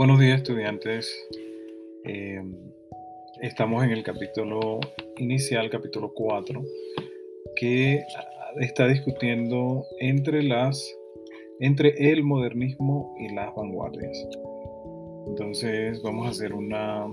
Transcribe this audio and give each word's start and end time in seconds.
Buenos 0.00 0.18
días 0.18 0.38
estudiantes. 0.38 1.14
Eh, 2.06 2.42
estamos 3.42 3.84
en 3.84 3.90
el 3.90 4.02
capítulo 4.02 4.80
inicial, 5.18 5.68
capítulo 5.68 6.14
4, 6.14 6.64
que 7.54 8.02
está 8.60 8.88
discutiendo 8.88 9.84
entre 9.98 10.42
las 10.42 10.96
entre 11.60 12.12
el 12.12 12.24
modernismo 12.24 13.14
y 13.18 13.28
las 13.34 13.54
vanguardias. 13.54 14.26
Entonces 15.28 16.00
vamos 16.02 16.28
a 16.28 16.30
hacer 16.30 16.54
una 16.54 17.06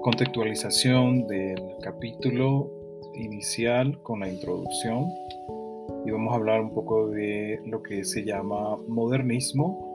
contextualización 0.00 1.26
del 1.26 1.60
capítulo 1.82 2.70
inicial 3.12 4.00
con 4.02 4.20
la 4.20 4.30
introducción 4.30 5.04
y 6.06 6.10
vamos 6.12 6.32
a 6.32 6.36
hablar 6.36 6.62
un 6.62 6.72
poco 6.72 7.10
de 7.10 7.60
lo 7.66 7.82
que 7.82 8.04
se 8.04 8.24
llama 8.24 8.78
modernismo 8.88 9.89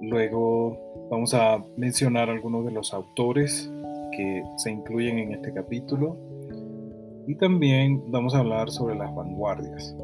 Luego 0.00 0.78
vamos 1.10 1.34
a 1.34 1.62
mencionar 1.76 2.30
algunos 2.30 2.64
de 2.64 2.72
los 2.72 2.94
autores 2.94 3.70
que 4.16 4.42
se 4.56 4.70
incluyen 4.70 5.18
en 5.18 5.32
este 5.32 5.52
capítulo 5.52 6.16
y 7.26 7.34
también 7.36 8.02
vamos 8.10 8.34
a 8.34 8.38
hablar 8.38 8.70
sobre 8.70 8.96
las 8.96 9.14
vanguardias. 9.14 9.96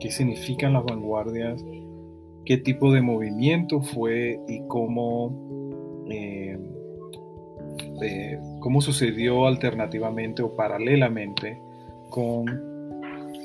¿Qué 0.00 0.10
significan 0.10 0.72
las 0.72 0.84
vanguardias? 0.84 1.62
¿Qué 2.44 2.58
tipo 2.58 2.92
de 2.92 3.02
movimiento 3.02 3.82
fue 3.82 4.40
y 4.48 4.62
cómo, 4.68 6.04
eh, 6.10 6.58
eh, 8.02 8.38
cómo 8.60 8.80
sucedió 8.80 9.46
alternativamente 9.46 10.42
o 10.42 10.54
paralelamente 10.54 11.60
con 12.10 12.46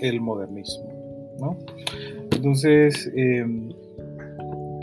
el 0.02 0.22
modernismo? 0.22 0.92
Entonces, 2.32 3.12
em, 3.16 3.71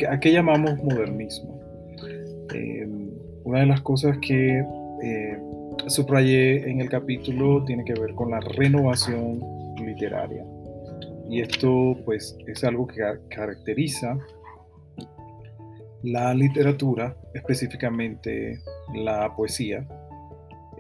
¿A 0.07 0.21
qué 0.21 0.33
llamamos 0.33 0.83
modernismo? 0.83 1.61
Em, 2.55 3.11
una 3.45 3.61
de 3.61 3.67
las 3.67 3.81
cosas 3.83 4.19
que 4.19 4.63
eh, 5.03 5.39
subrayé 5.87 6.71
en 6.71 6.81
el 6.81 6.89
capítulo 6.89 7.65
tiene 7.65 7.85
que 7.85 7.95
ver 7.95 8.15
con 8.15 8.31
la 8.31 8.41
renovación 8.41 9.41
literaria. 9.77 10.45
Y 11.29 11.41
esto 11.41 11.97
pues 12.05 12.37
es 12.47 12.65
algo 12.65 12.87
que 12.87 13.03
caracteriza 13.29 14.19
la 16.03 16.33
literatura, 16.33 17.17
específicamente 17.35 18.61
la 18.95 19.35
poesía, 19.35 19.87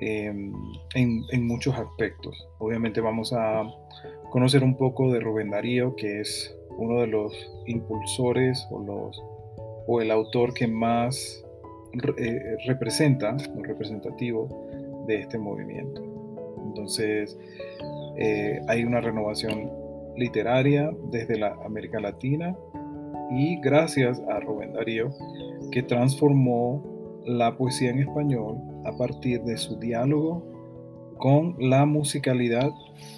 en, 0.00 0.52
en, 0.94 1.46
muchos 1.46 1.77
aspectos. 1.77 2.48
Obviamente 2.58 3.00
vamos 3.00 3.33
a 3.33 3.62
conocer 4.30 4.62
un 4.62 4.77
poco 4.77 5.12
de 5.12 5.20
Rubén 5.20 5.50
Darío, 5.50 5.96
que 5.96 6.20
es 6.20 6.56
uno 6.79 7.01
de 7.01 7.09
los 7.09 7.33
impulsores 7.67 8.67
o, 8.71 8.79
los, 8.81 9.23
o 9.87 10.01
el 10.01 10.11
autor 10.11 10.55
que 10.55 10.67
más 10.67 11.45
eh, 12.17 12.57
representa, 12.67 13.37
o 13.57 13.62
representativo 13.62 15.05
de 15.07 15.20
este 15.20 15.39
movimiento. 15.39 16.03
Entonces, 16.67 17.37
eh, 18.17 18.61
hay 18.69 18.85
una 18.85 19.01
renovación 19.01 19.70
literaria 20.17 20.91
desde 21.11 21.39
la 21.39 21.57
América 21.65 22.01
Latina 22.01 22.57
y 23.31 23.61
gracias 23.61 24.20
a 24.29 24.41
Rubén 24.41 24.73
Darío, 24.73 25.11
que 25.70 25.83
transformó 25.83 26.83
la 27.25 27.57
poesía 27.57 27.91
en 27.91 28.01
español 28.01 28.57
a 28.85 28.97
partir 28.97 29.42
de 29.42 29.57
su 29.57 29.79
diálogo 29.79 30.45
con 31.19 31.57
la 31.59 31.85
musicalidad 31.85 32.70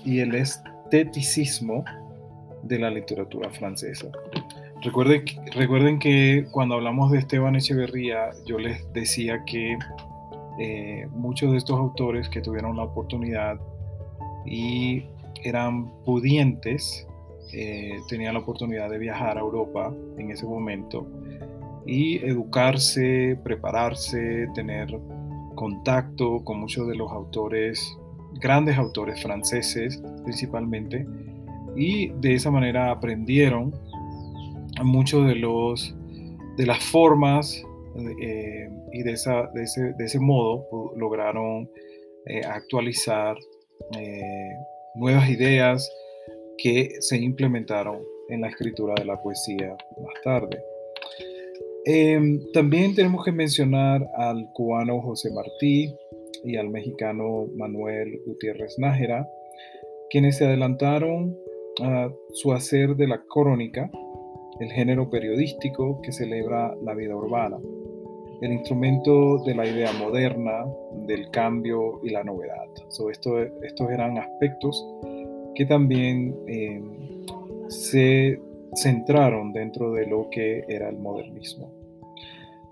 y 0.05 0.21
el 0.21 0.35
esteticismo 0.35 1.85
de 2.63 2.79
la 2.79 2.91
literatura 2.91 3.51
francesa. 3.51 4.11
Recuerden, 4.83 5.25
recuerden 5.55 5.99
que 5.99 6.47
cuando 6.51 6.75
hablamos 6.75 7.11
de 7.11 7.19
Esteban 7.19 7.57
Echeverría, 7.57 8.31
yo 8.47 8.59
les 8.59 8.91
decía 8.93 9.45
que 9.45 9.77
eh, 10.59 11.07
muchos 11.13 11.53
de 11.53 11.59
estos 11.59 11.79
autores 11.79 12.29
que 12.29 12.41
tuvieron 12.41 12.77
la 12.77 12.85
oportunidad 12.85 13.61
y 14.47 15.05
eran 15.43 15.91
pudientes, 16.05 17.07
eh, 17.53 17.99
tenían 18.09 18.35
la 18.35 18.41
oportunidad 18.41 18.91
de 18.91 18.99
viajar 18.99 19.37
a 19.37 19.41
Europa 19.41 19.93
en 20.19 20.31
ese 20.31 20.47
momento 20.47 21.07
y 21.87 22.25
educarse, 22.25 23.39
prepararse, 23.43 24.49
tener 24.55 24.99
contacto 25.55 26.45
con 26.45 26.61
muchos 26.61 26.87
de 26.89 26.95
los 26.95 27.11
autores, 27.11 27.99
grandes 28.35 28.79
autores 28.79 29.23
franceses 29.23 30.01
principalmente, 30.25 31.07
y 31.77 32.09
de 32.21 32.35
esa 32.35 32.51
manera 32.51 32.91
aprendieron 32.91 33.73
muchos 34.83 35.27
de 35.27 35.37
los 35.37 35.95
de 36.57 36.67
las 36.67 36.83
formas 36.85 37.63
eh, 38.21 38.69
y 38.93 39.03
de, 39.03 39.13
esa, 39.13 39.51
de, 39.55 39.63
ese, 39.63 39.93
de, 39.95 40.05
ese, 40.05 40.19
modo 40.19 40.67
lograron 40.97 41.71
eh, 42.27 42.43
actualizar 42.45 43.37
eh, 43.99 44.51
nuevas 44.95 45.29
ideas 45.31 45.91
que 46.59 46.97
se 47.01 47.17
implementaron 47.17 47.99
en 48.29 48.43
la 48.43 48.49
escritura 48.49 48.95
de 48.97 49.07
la 49.07 49.21
poesía 49.21 49.77
más 50.03 50.15
tarde. 50.23 50.63
Em, 51.87 52.41
también 52.53 52.95
tenemos 52.95 53.25
que 53.25 53.33
mencionar 53.33 54.07
al 54.17 54.51
cubano 54.53 55.01
José 55.01 55.31
Martí 55.33 55.95
y 56.45 56.57
al 56.57 56.69
mexicano 56.69 57.47
Manuel 57.57 58.21
Gutiérrez 58.27 58.79
Nájera, 58.79 59.27
quienes 60.11 60.37
se 60.37 60.45
adelantaron 60.45 61.37
su 62.33 62.53
hacer 62.53 62.97
de 62.97 63.07
la 63.07 63.23
crónica, 63.29 63.91
el 64.61 64.71
género 64.71 65.09
periodístico 65.09 66.01
que 66.03 66.13
celebra 66.13 66.75
la 66.83 66.95
vida 66.95 67.17
urbana, 67.17 67.59
el 68.41 68.53
instrumento 68.53 69.39
de 69.45 69.55
la 69.55 69.67
idea 69.67 69.93
moderna, 69.93 70.67
del 71.07 71.31
cambio 71.31 72.01
y 72.03 72.11
la 72.11 72.25
novedad. 72.25 72.67
estos 73.13 73.91
eran 73.91 74.19
aspectos 74.19 74.87
que 75.55 75.67
también 75.67 76.35
em, 76.47 77.27
se 77.69 78.41
centraron 78.75 79.53
dentro 79.53 79.93
de 79.93 80.07
lo 80.07 80.29
que 80.31 80.65
era 80.69 80.89
el 80.89 80.99
modernismo. 80.99 81.71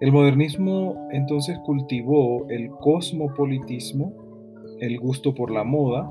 El 0.01 0.13
modernismo 0.13 1.09
entonces 1.11 1.59
cultivó 1.67 2.47
el 2.49 2.71
cosmopolitismo, 2.71 4.13
el 4.81 4.99
gusto 5.01 5.35
por 5.35 5.51
la 5.51 5.65
moda, 5.65 6.09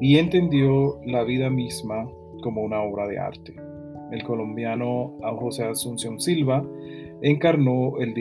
y 0.00 0.18
entendió 0.18 1.00
la 1.04 1.24
vida 1.24 1.50
misma 1.50 2.08
como 2.42 2.62
una 2.62 2.80
obra 2.82 3.06
de 3.06 3.18
arte. 3.18 3.54
El 4.10 4.22
colombiano 4.22 5.16
José 5.38 5.64
Asunción 5.64 6.20
Silva 6.20 6.64
encarnó 7.22 7.98
el, 7.98 8.14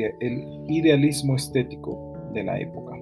idealismo 0.67 1.35
estético 1.35 2.13
de 2.33 2.43
la 2.43 2.59
época. 2.59 2.97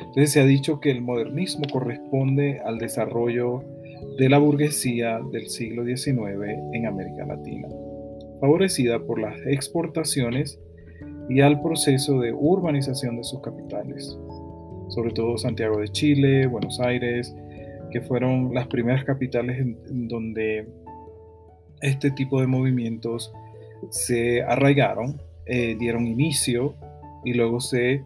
Entonces 0.00 0.32
se 0.32 0.40
ha 0.40 0.46
dicho 0.46 0.80
que 0.80 0.90
el 0.90 1.02
modernismo 1.02 1.64
corresponde 1.70 2.60
al 2.64 2.78
desarrollo 2.78 3.62
de 4.18 4.28
la 4.28 4.38
burguesía 4.38 5.20
del 5.30 5.48
siglo 5.48 5.84
XIX 5.84 6.18
en 6.72 6.86
América 6.86 7.26
Latina, 7.26 7.68
favorecida 8.40 8.98
por 8.98 9.20
las 9.20 9.38
exportaciones 9.46 10.58
y 11.28 11.40
al 11.40 11.60
proceso 11.60 12.20
de 12.20 12.32
urbanización 12.32 13.16
de 13.16 13.24
sus 13.24 13.40
capitales, 13.40 14.18
sobre 14.88 15.10
todo 15.12 15.36
Santiago 15.36 15.78
de 15.78 15.88
Chile, 15.88 16.46
Buenos 16.46 16.80
Aires, 16.80 17.34
que 17.90 18.00
fueron 18.00 18.54
las 18.54 18.66
primeras 18.66 19.04
capitales 19.04 19.58
en, 19.58 20.08
donde 20.08 20.68
este 21.80 22.10
tipo 22.10 22.40
de 22.40 22.46
movimientos 22.46 23.32
se 23.90 24.42
arraigaron, 24.42 25.20
eh, 25.46 25.76
dieron 25.78 26.06
inicio 26.06 26.74
y 27.24 27.34
luego 27.34 27.60
se 27.60 28.04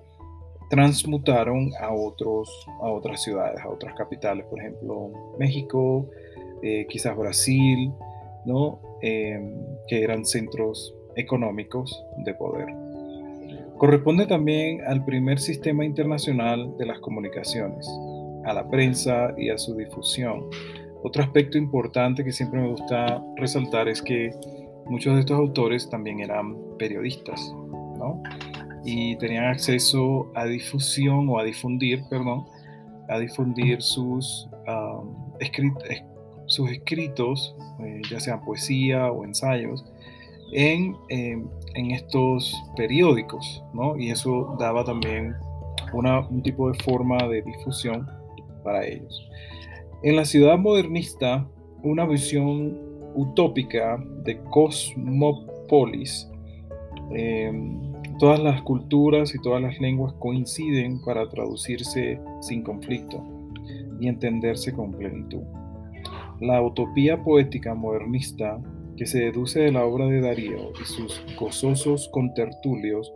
transmutaron 0.68 1.70
a, 1.80 1.92
otros, 1.92 2.48
a 2.80 2.88
otras 2.88 3.22
ciudades, 3.22 3.60
a 3.60 3.68
otras 3.68 3.94
capitales, 3.94 4.46
por 4.46 4.60
ejemplo 4.60 5.10
México, 5.38 6.08
eh, 6.62 6.86
quizás 6.88 7.16
Brasil, 7.16 7.92
¿no? 8.44 8.80
Em, 9.02 9.54
que 9.88 10.02
eran 10.02 10.24
centros 10.26 10.94
económicos 11.16 12.04
de 12.18 12.34
poder. 12.34 12.68
Corresponde 13.78 14.26
también 14.26 14.82
al 14.86 15.04
primer 15.04 15.38
sistema 15.38 15.86
internacional 15.86 16.76
de 16.76 16.84
las 16.84 16.98
comunicaciones, 17.00 17.88
a 18.44 18.52
la 18.52 18.68
prensa 18.68 19.34
y 19.36 19.50
a 19.50 19.58
su 19.58 19.74
difusión. 19.74 20.46
Otro 21.02 21.22
aspecto 21.22 21.56
importante 21.56 22.24
que 22.24 22.32
siempre 22.32 22.60
me 22.60 22.68
gusta 22.68 23.22
resaltar 23.36 23.88
es 23.88 24.02
que 24.02 24.30
muchos 24.86 25.14
de 25.14 25.20
estos 25.20 25.38
autores 25.38 25.88
también 25.88 26.20
eran 26.20 26.56
periodistas, 26.78 27.40
¿no? 27.98 28.22
Y 28.84 29.16
tenían 29.16 29.46
acceso 29.46 30.30
a 30.34 30.44
difusión 30.44 31.28
o 31.28 31.38
a 31.38 31.44
difundir, 31.44 32.02
perdón, 32.10 32.44
a 33.08 33.18
difundir 33.18 33.80
sus, 33.82 34.48
escritos, 36.68 37.56
eh, 37.80 38.02
ya 38.10 38.20
sean 38.20 38.44
poesía 38.44 39.10
o 39.10 39.24
ensayos, 39.24 39.84
en, 40.52 40.96
em, 41.08 41.48
en 41.74 41.90
estos 41.92 42.54
periódicos, 42.76 43.62
¿no? 43.72 43.96
Y 43.96 44.10
eso 44.10 44.56
daba 44.58 44.84
también 44.84 45.34
una, 45.92 46.20
un 46.28 46.42
tipo 46.42 46.70
de 46.70 46.78
forma 46.82 47.16
de 47.28 47.42
difusión 47.42 48.19
para 48.62 48.86
ellos. 48.86 49.28
En 50.02 50.16
la 50.16 50.24
ciudad 50.24 50.58
modernista, 50.58 51.46
una 51.82 52.06
visión 52.06 52.78
utópica 53.14 54.02
de 54.24 54.38
cosmopolis 54.44 56.30
em, 57.10 57.90
todas 58.18 58.38
las 58.40 58.62
culturas 58.62 59.34
y 59.34 59.40
todas 59.40 59.62
las 59.62 59.80
lenguas 59.80 60.12
coinciden 60.18 61.02
para 61.02 61.28
traducirse 61.28 62.20
sin 62.40 62.62
conflicto 62.62 63.24
y 63.98 64.08
entenderse 64.08 64.72
con 64.72 64.92
plenitud. 64.92 65.42
La 66.40 66.62
utopía 66.62 67.22
poética 67.22 67.74
modernista 67.74 68.60
que 68.96 69.06
se 69.06 69.20
deduce 69.20 69.60
de 69.60 69.72
la 69.72 69.84
obra 69.84 70.06
de 70.06 70.20
Darío 70.20 70.72
y 70.80 70.84
sus 70.84 71.22
gozosos 71.38 72.08
contertulios 72.12 73.12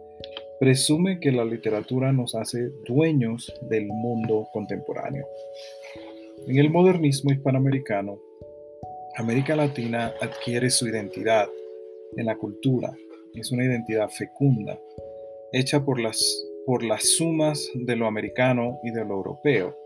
presume 0.65 1.21
que 1.21 1.31
la 1.31 1.45
literatura 1.45 2.11
nos 2.11 2.35
hace 2.35 2.71
dueños 2.87 3.53
del 3.69 3.87
mundo 3.87 4.49
contemporáneo. 4.51 5.27
En 6.49 6.57
el 6.57 6.71
modernismo 6.71 7.33
hispanoamericano, 7.33 8.19
América 9.19 9.57
Latina 9.57 10.15
adquiere 10.23 10.71
su 10.71 10.89
identidad 10.89 11.49
en 12.17 12.25
la 12.25 12.37
cultura. 12.37 12.97
Es 13.35 13.53
una 13.53 13.67
identidad 13.67 14.09
fecunda, 14.09 14.81
hecha 15.53 15.85
por 15.85 16.01
las, 16.01 16.19
por 16.65 16.83
las 16.83 17.11
sumas 17.11 17.71
de 17.75 17.97
lo 17.97 18.07
americano 18.07 18.79
y 18.83 18.91
de 18.91 19.05
lo 19.05 19.17
europeo, 19.17 19.77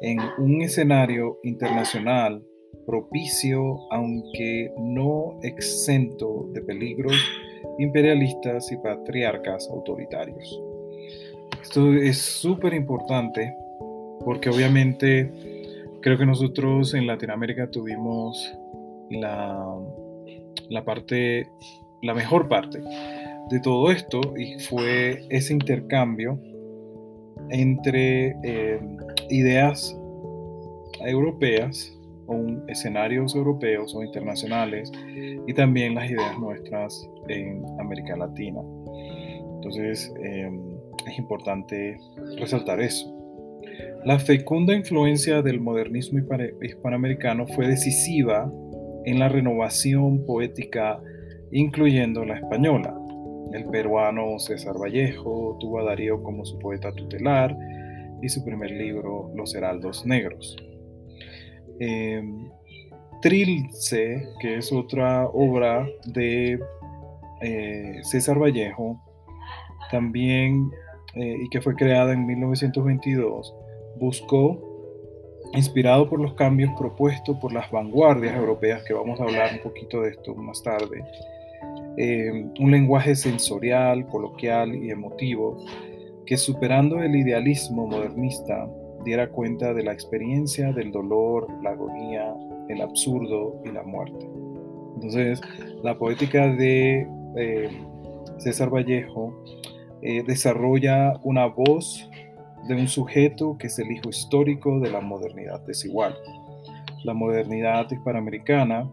en 0.00 0.20
un 0.38 0.62
escenario 0.62 1.40
internacional 1.42 2.40
propicio, 2.86 3.80
aunque 3.90 4.72
no 4.78 5.40
exento 5.42 6.46
de 6.52 6.62
peligros 6.62 7.16
imperialistas 7.78 8.70
y 8.72 8.76
patriarcas 8.76 9.68
autoritarios. 9.70 10.62
Esto 11.62 11.92
es 11.94 12.18
súper 12.18 12.74
importante 12.74 13.54
porque 14.24 14.50
obviamente 14.50 15.30
creo 16.00 16.18
que 16.18 16.26
nosotros 16.26 16.94
en 16.94 17.06
Latinoamérica 17.06 17.70
tuvimos 17.70 18.54
la, 19.10 19.78
la 20.68 20.84
parte, 20.84 21.48
la 22.02 22.14
mejor 22.14 22.48
parte 22.48 22.82
de 23.50 23.60
todo 23.60 23.90
esto 23.90 24.20
y 24.36 24.58
fue 24.60 25.24
ese 25.30 25.52
intercambio 25.52 26.38
entre 27.50 28.36
eh, 28.42 28.80
ideas 29.30 29.96
europeas 31.00 31.92
o 32.26 32.46
escenarios 32.68 33.34
europeos 33.34 33.94
o 33.94 34.02
internacionales 34.02 34.90
y 35.46 35.52
también 35.54 35.94
las 35.94 36.10
ideas 36.10 36.38
nuestras 36.38 37.08
en 37.28 37.62
América 37.78 38.16
Latina. 38.16 38.60
Entonces 39.56 40.12
eh, 40.22 40.50
es 41.06 41.18
importante 41.18 41.96
resaltar 42.36 42.80
eso. 42.80 43.10
La 44.04 44.18
fecunda 44.18 44.74
influencia 44.74 45.40
del 45.42 45.60
modernismo 45.60 46.20
hispanoamericano 46.60 47.46
fue 47.46 47.66
decisiva 47.66 48.52
en 49.04 49.18
la 49.18 49.28
renovación 49.28 50.24
poética, 50.26 51.00
incluyendo 51.50 52.24
la 52.24 52.36
española. 52.36 52.94
El 53.52 53.64
peruano 53.66 54.38
César 54.38 54.74
Vallejo 54.78 55.56
tuvo 55.60 55.80
a 55.80 55.84
Darío 55.84 56.22
como 56.22 56.44
su 56.44 56.58
poeta 56.58 56.92
tutelar 56.92 57.56
y 58.20 58.28
su 58.28 58.44
primer 58.44 58.70
libro, 58.70 59.30
Los 59.34 59.54
Heraldos 59.54 60.04
Negros. 60.06 60.56
Em, 61.80 62.48
Trilce, 63.20 64.28
que 64.40 64.58
es 64.58 64.70
otra 64.70 65.26
obra 65.28 65.88
de 66.04 66.60
eh, 67.40 68.00
César 68.02 68.38
Vallejo, 68.38 69.00
también 69.90 70.70
eh, 71.14 71.36
y 71.42 71.48
que 71.48 71.60
fue 71.60 71.74
creada 71.74 72.12
en 72.12 72.26
1922, 72.26 73.54
buscó, 73.98 74.60
inspirado 75.54 76.08
por 76.08 76.20
los 76.20 76.34
cambios 76.34 76.70
propuestos 76.76 77.38
por 77.38 77.52
las 77.52 77.70
vanguardias 77.70 78.36
europeas, 78.36 78.82
que 78.84 78.92
vamos 78.92 79.20
a 79.20 79.24
hablar 79.24 79.52
un 79.54 79.60
poquito 79.60 80.02
de 80.02 80.10
esto 80.10 80.34
más 80.34 80.62
tarde, 80.62 81.04
eh, 81.96 82.46
un 82.58 82.70
lenguaje 82.70 83.14
sensorial, 83.14 84.06
coloquial 84.08 84.74
y 84.74 84.90
emotivo 84.90 85.64
que 86.26 86.36
superando 86.36 87.02
el 87.02 87.14
idealismo 87.14 87.86
modernista 87.86 88.68
diera 89.04 89.30
cuenta 89.30 89.74
de 89.74 89.82
la 89.82 89.92
experiencia 89.92 90.72
del 90.72 90.90
dolor, 90.90 91.46
la 91.62 91.70
agonía, 91.70 92.34
el 92.68 92.80
absurdo 92.80 93.60
y 93.64 93.70
la 93.70 93.82
muerte. 93.82 94.26
Entonces, 94.94 95.40
la 95.82 95.98
poética 95.98 96.48
de 96.48 97.06
eh, 97.36 97.68
César 98.38 98.70
Vallejo 98.72 99.34
eh, 100.02 100.22
desarrolla 100.26 101.14
una 101.22 101.46
voz 101.46 102.08
de 102.68 102.74
un 102.74 102.88
sujeto 102.88 103.56
que 103.58 103.66
es 103.66 103.78
el 103.78 103.90
hijo 103.90 104.08
histórico 104.08 104.80
de 104.80 104.90
la 104.90 105.00
modernidad 105.00 105.60
desigual, 105.66 106.16
la 107.04 107.12
modernidad 107.12 107.90
hispanoamericana 107.90 108.90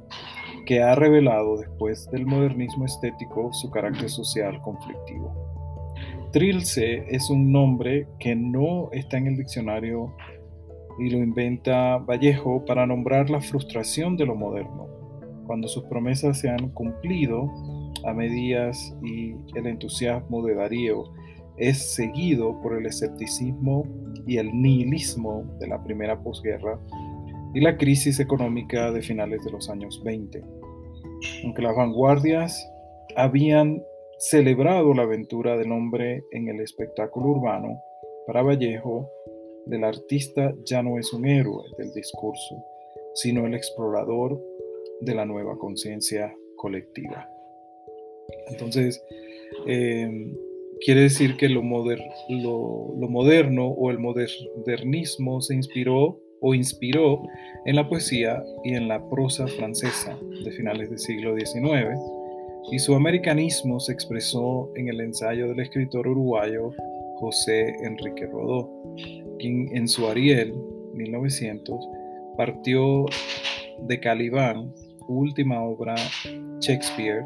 que 0.65 0.81
ha 0.81 0.95
revelado 0.95 1.57
después 1.57 2.09
del 2.11 2.25
modernismo 2.25 2.85
estético 2.85 3.51
su 3.53 3.69
carácter 3.71 4.09
social 4.09 4.61
conflictivo. 4.61 5.50
Trilce 6.31 7.03
es 7.09 7.29
un 7.29 7.51
nombre 7.51 8.07
que 8.19 8.35
no 8.35 8.89
está 8.93 9.17
en 9.17 9.27
el 9.27 9.37
diccionario 9.37 10.15
y 10.97 11.09
lo 11.09 11.17
inventa 11.17 11.97
Vallejo 11.97 12.63
para 12.65 12.85
nombrar 12.85 13.29
la 13.29 13.41
frustración 13.41 14.15
de 14.15 14.25
lo 14.25 14.35
moderno, 14.35 14.87
cuando 15.45 15.67
sus 15.67 15.83
promesas 15.85 16.39
se 16.39 16.49
han 16.49 16.69
cumplido 16.69 17.51
a 18.05 18.13
medidas 18.13 18.95
y 19.03 19.33
el 19.55 19.67
entusiasmo 19.67 20.41
de 20.45 20.55
Darío 20.55 21.03
es 21.57 21.93
seguido 21.93 22.59
por 22.61 22.77
el 22.77 22.85
escepticismo 22.85 23.83
y 24.25 24.37
el 24.37 24.51
nihilismo 24.53 25.43
de 25.59 25.67
la 25.67 25.83
primera 25.83 26.21
posguerra 26.21 26.79
y 27.53 27.59
la 27.59 27.77
crisis 27.77 28.19
económica 28.19 28.91
de 28.91 29.01
finales 29.01 29.43
de 29.43 29.51
los 29.51 29.69
años 29.69 30.01
20. 30.05 30.41
Aunque 31.43 31.61
las 31.61 31.75
vanguardias 31.75 32.71
habían 33.17 33.83
celebrado 34.21 34.93
la 34.93 35.01
aventura 35.01 35.57
del 35.57 35.71
hombre 35.71 36.23
en 36.31 36.47
el 36.47 36.61
espectáculo 36.61 37.29
urbano, 37.29 37.81
para 38.27 38.43
Vallejo, 38.43 39.09
el 39.69 39.83
artista 39.83 40.53
ya 40.63 40.83
no 40.83 40.99
es 40.99 41.11
un 41.11 41.25
héroe 41.25 41.63
del 41.79 41.91
discurso, 41.91 42.63
sino 43.15 43.47
el 43.47 43.55
explorador 43.55 44.39
de 45.01 45.15
la 45.15 45.25
nueva 45.25 45.57
conciencia 45.57 46.35
colectiva. 46.55 47.27
Entonces, 48.47 49.03
eh, 49.65 50.35
quiere 50.85 51.01
decir 51.01 51.35
que 51.35 51.49
lo, 51.49 51.63
lo, 51.63 53.09
moderno 53.09 53.69
o 53.69 53.89
el 53.89 53.97
modernismo 53.97 55.41
se 55.41 55.55
inspiró 55.55 56.19
o 56.41 56.53
inspiró 56.53 57.23
en 57.65 57.75
la 57.75 57.89
poesía 57.89 58.43
y 58.63 58.75
en 58.75 58.87
la 58.87 59.03
prosa 59.09 59.47
francesa 59.47 60.15
de 60.43 60.51
finales 60.51 60.91
del 60.91 60.99
siglo 60.99 61.35
XIX, 61.35 61.97
y 62.69 62.79
su 62.79 62.93
americanismo 62.95 63.79
se 63.79 63.93
expresó 63.93 64.69
en 64.75 64.89
el 64.89 65.01
ensayo 65.01 65.47
del 65.47 65.59
escritor 65.61 66.07
uruguayo 66.07 66.71
José 67.19 67.75
Enrique 67.83 68.25
Rodó, 68.27 68.69
quien 69.39 69.75
en 69.75 69.87
su 69.87 70.07
Ariel 70.07 70.53
1900 70.93 71.87
partió 72.37 73.05
de 73.79 73.99
Calibán, 73.99 74.73
última 75.07 75.61
obra 75.63 75.95
Shakespeare, 76.59 77.23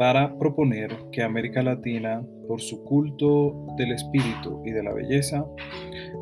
para 0.00 0.34
proponer 0.38 0.96
que 1.12 1.22
América 1.22 1.62
Latina, 1.62 2.26
por 2.48 2.62
su 2.62 2.82
culto 2.84 3.66
del 3.76 3.92
espíritu 3.92 4.62
y 4.64 4.70
de 4.70 4.82
la 4.82 4.94
belleza, 4.94 5.44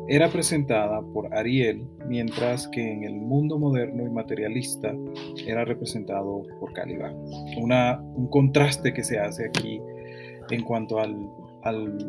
era 0.09 0.27
presentada 0.27 1.01
por 1.13 1.33
Ariel, 1.33 1.87
mientras 2.05 2.67
que 2.67 2.91
en 2.91 3.05
el 3.05 3.13
mundo 3.13 3.57
moderno 3.57 4.05
y 4.05 4.09
materialista 4.09 4.93
era 5.47 5.63
representado 5.63 6.43
por 6.59 6.73
Calibán. 6.73 7.15
Un 7.55 8.27
contraste 8.27 8.93
que 8.93 9.01
se 9.01 9.17
hace 9.17 9.45
aquí 9.45 9.79
en 10.51 10.61
cuanto 10.63 10.99
a 10.99 11.07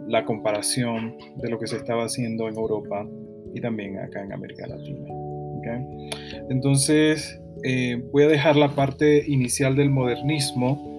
la 0.09 0.25
comparación 0.25 1.15
de 1.37 1.50
lo 1.50 1.61
que 1.61 1.69
se 1.69 1.77
estaba 1.77 2.03
haciendo 2.03 2.49
en 2.49 2.57
Europa 2.57 3.07
y 3.55 3.61
también 3.61 3.97
acá 3.97 4.25
en 4.25 4.33
América 4.33 4.67
Latina. 4.67 5.07
Entonces, 6.49 7.41
eh, 7.62 8.03
voy 8.11 8.25
a 8.25 8.29
dejar 8.29 8.57
la 8.57 8.71
parte 8.71 9.23
inicial 9.25 9.77
del 9.77 9.91
modernismo 9.91 10.91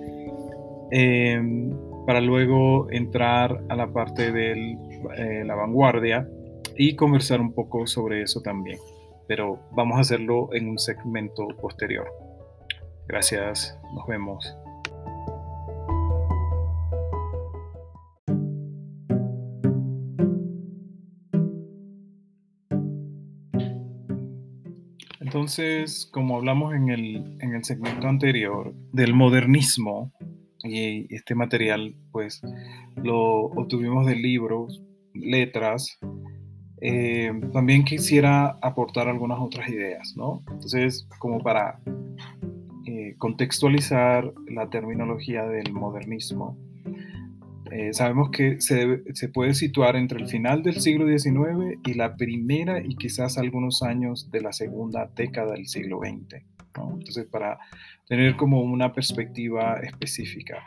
Em, 0.92 1.72
para 2.06 2.20
luego 2.20 2.92
entrar 2.92 3.64
a 3.70 3.76
la 3.76 3.92
parte 3.94 4.34
de 4.34 4.78
eh, 5.18 5.44
la 5.46 5.56
vanguardia 5.56 6.28
y 6.76 6.96
conversar 6.96 7.40
un 7.40 7.54
poco 7.54 7.88
sobre 7.88 8.22
eso 8.24 8.42
también. 8.42 8.78
Pero 9.28 9.60
vamos 9.72 9.98
a 9.98 10.02
hacerlo 10.02 10.50
en 10.54 10.68
un 10.68 10.78
segmento 10.78 11.48
posterior. 11.62 12.08
Gracias, 13.08 13.80
nos 13.96 14.06
vemos. 14.06 14.58
Entonces, 25.22 26.10
como 26.12 26.36
hablamos 26.36 26.74
en 26.76 26.90
el, 26.90 27.38
en 27.40 27.56
el 27.56 27.64
segmento 27.64 28.10
anterior 28.10 28.74
del 28.92 29.14
modernismo, 29.14 30.12
y 30.64 31.14
este 31.14 31.36
material 31.36 31.96
pues 32.12 32.42
lo 32.96 33.46
obtuvimos 33.46 34.06
de 34.06 34.16
libros, 34.16 34.82
letras. 35.14 36.00
Eh, 36.82 37.32
también 37.54 37.84
quisiera 37.84 38.58
aportar 38.62 39.08
algunas 39.08 39.40
otras 39.40 39.70
ideas, 39.70 40.14
¿no? 40.16 40.44
Entonces, 40.52 41.08
como 41.20 41.40
para 41.40 41.80
eh, 42.88 43.16
contextualizar 43.18 44.34
la 44.48 44.70
terminología 44.70 45.44
del 45.46 45.74
modernismo, 45.74 46.58
Eh, 47.74 47.94
sabemos 47.94 48.32
que 48.32 48.60
se, 48.60 49.02
se, 49.14 49.30
puede 49.30 49.54
situar 49.54 49.96
entre 49.96 50.20
el 50.20 50.28
final 50.28 50.62
del 50.62 50.82
siglo 50.82 51.08
XIX 51.08 51.80
y 51.86 51.94
la 51.94 52.18
primera 52.18 52.82
y 52.84 52.98
quizás 52.98 53.38
algunos 53.38 53.82
años 53.82 54.30
de 54.30 54.42
la 54.42 54.52
segunda 54.52 55.10
década 55.16 55.54
del 55.54 55.68
siglo 55.68 56.02
XX. 56.04 56.44
Entonces, 56.76 57.26
para 57.26 57.60
tener 58.08 58.36
como 58.36 58.62
una 58.62 58.94
perspectiva 58.94 59.80
específica. 59.82 60.64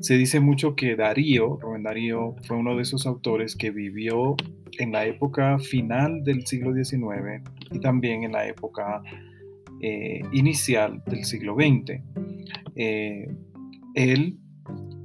Se 0.00 0.16
dice 0.16 0.40
mucho 0.40 0.74
que 0.74 0.96
Darío, 0.96 1.58
Rubén 1.60 1.84
Darío, 1.84 2.36
fue 2.42 2.56
uno 2.56 2.76
de 2.76 2.82
esos 2.82 3.06
autores 3.06 3.56
que 3.56 3.70
vivió 3.70 4.36
en 4.78 4.92
la 4.92 5.06
época 5.06 5.58
final 5.58 6.24
del 6.24 6.46
siglo 6.46 6.72
XIX 6.72 7.42
y 7.70 7.80
también 7.80 8.24
en 8.24 8.32
la 8.32 8.46
época 8.46 9.02
eh, 9.80 10.20
inicial 10.32 11.02
del 11.06 11.24
siglo 11.24 11.54
XX. 11.54 12.00
Eh, 12.74 13.28
él 13.94 14.38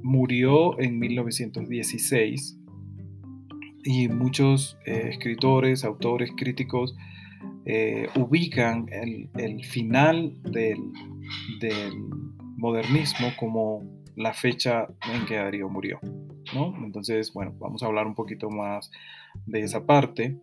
murió 0.02 0.78
en 0.80 0.98
1916 0.98 2.58
y 3.84 4.08
muchos 4.08 4.76
eh, 4.86 5.08
escritores, 5.10 5.84
autores, 5.84 6.30
críticos 6.36 6.94
ubican 8.16 8.86
el, 8.90 9.64
final 9.64 10.34
del, 10.42 10.78
modernismo 12.56 13.28
como 13.38 13.82
la 14.16 14.34
fecha 14.34 14.86
en 15.12 15.24
que 15.26 15.36
Darío 15.36 15.68
murió. 15.68 15.98
¿no? 16.54 16.74
Entonces, 16.84 17.32
bueno, 17.32 17.54
vamos 17.58 17.82
a 17.82 17.86
hablar 17.86 18.06
un 18.06 18.14
poquito 18.14 18.50
más 18.50 18.90
de 19.46 19.60
esa 19.60 19.86
parte. 19.86 20.36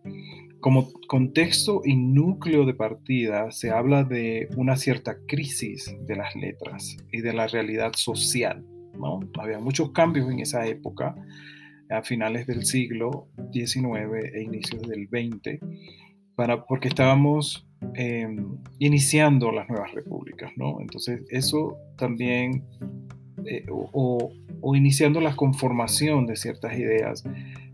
Como 0.60 0.90
contexto 1.06 1.82
y 1.84 1.94
núcleo 1.94 2.66
de 2.66 2.74
partida 2.74 3.50
se 3.52 3.70
habla 3.70 4.02
de 4.02 4.48
una 4.56 4.76
cierta 4.76 5.16
crisis 5.26 5.94
de 6.06 6.16
las 6.16 6.34
letras 6.34 6.96
y 7.12 7.20
de 7.20 7.32
la 7.32 7.46
realidad 7.46 7.92
social. 7.94 8.64
Había 9.38 9.60
muchos 9.60 9.92
cambios 9.92 10.30
en 10.30 10.40
esa 10.40 10.66
época, 10.66 11.14
a 11.90 12.02
finales 12.02 12.46
del 12.46 12.64
siglo 12.64 13.28
XIX 13.52 14.34
e 14.34 14.42
inicios 14.42 14.82
del 14.82 15.08
XX, 15.08 15.58
para, 16.38 16.64
porque 16.66 16.86
estábamos 16.86 17.66
em, 17.94 18.46
iniciando 18.78 19.50
las 19.50 19.68
nuevas 19.68 19.90
repúblicas. 19.92 20.52
¿no? 20.56 20.80
Entonces, 20.80 21.22
eso 21.30 21.76
también 21.96 22.62
eh, 23.44 23.66
o, 23.68 24.30
iniciando 24.76 25.20
la 25.20 25.34
conformación 25.34 26.26
de 26.26 26.36
ciertas 26.36 26.78
ideas 26.78 27.24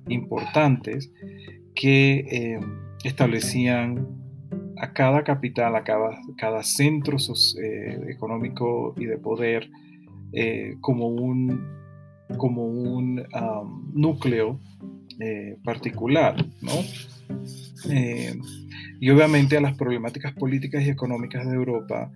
importantes 0.09 1.12
que 1.75 2.25
eh, 2.30 2.61
establecían 3.04 4.09
a 4.78 4.94
cada 4.94 5.25
capital, 5.25 5.76
a 5.76 5.85
cada, 5.85 6.18
cada 6.38 6.62
centro 6.62 7.18
eh, 7.62 8.00
económico 8.09 8.94
y 8.97 9.04
de 9.04 9.18
poder 9.18 9.68
como 10.80 11.09
un, 11.09 11.64
como 12.38 12.64
un 12.64 13.25
núcleo 13.92 14.59
particular, 15.62 16.35
¿no? 16.61 16.73
Y 17.87 19.11
obviamente 19.11 19.57
a 19.57 19.61
las 19.61 19.76
problemáticas 19.76 20.33
políticas 20.35 20.83
y 20.85 20.91
económicas 20.91 21.47
de 21.47 21.55
Europa 21.55 22.11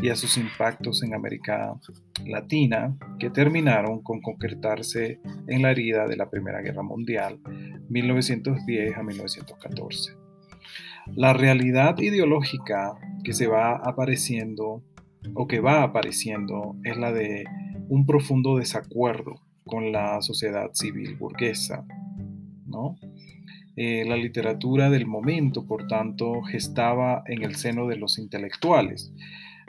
y 0.00 0.08
a 0.08 0.16
sus 0.16 0.36
impactos 0.38 1.02
en 1.02 1.14
América 1.14 1.74
Latina, 2.26 2.96
que 3.18 3.30
terminaron 3.30 4.02
con 4.02 4.20
concretarse 4.20 5.20
en 5.48 5.62
la 5.62 5.70
herida 5.70 6.06
de 6.06 6.16
la 6.16 6.30
Primera 6.30 6.60
Guerra 6.62 6.82
Mundial, 6.82 7.38
1910 7.88 8.96
a 8.96 9.02
1914. 9.02 10.12
La 11.14 11.32
realidad 11.32 11.98
ideológica 11.98 12.94
que 13.24 13.32
se 13.32 13.46
va 13.46 13.76
apareciendo 13.76 14.82
o 15.34 15.46
que 15.46 15.60
va 15.60 15.82
apareciendo 15.82 16.76
es 16.84 16.96
la 16.96 17.12
de 17.12 17.44
un 17.88 18.06
profundo 18.06 18.56
desacuerdo 18.56 19.34
con 19.64 19.92
la 19.92 20.20
sociedad 20.22 20.70
civil 20.72 21.16
burguesa, 21.16 21.84
¿no? 22.66 22.96
Eh, 23.76 24.04
la 24.06 24.16
literatura 24.16 24.90
del 24.90 25.06
momento, 25.06 25.66
por 25.66 25.86
tanto, 25.86 26.42
gestaba 26.42 27.22
en 27.26 27.42
el 27.42 27.56
seno 27.56 27.86
de 27.86 27.96
los 27.96 28.18
intelectuales. 28.18 29.12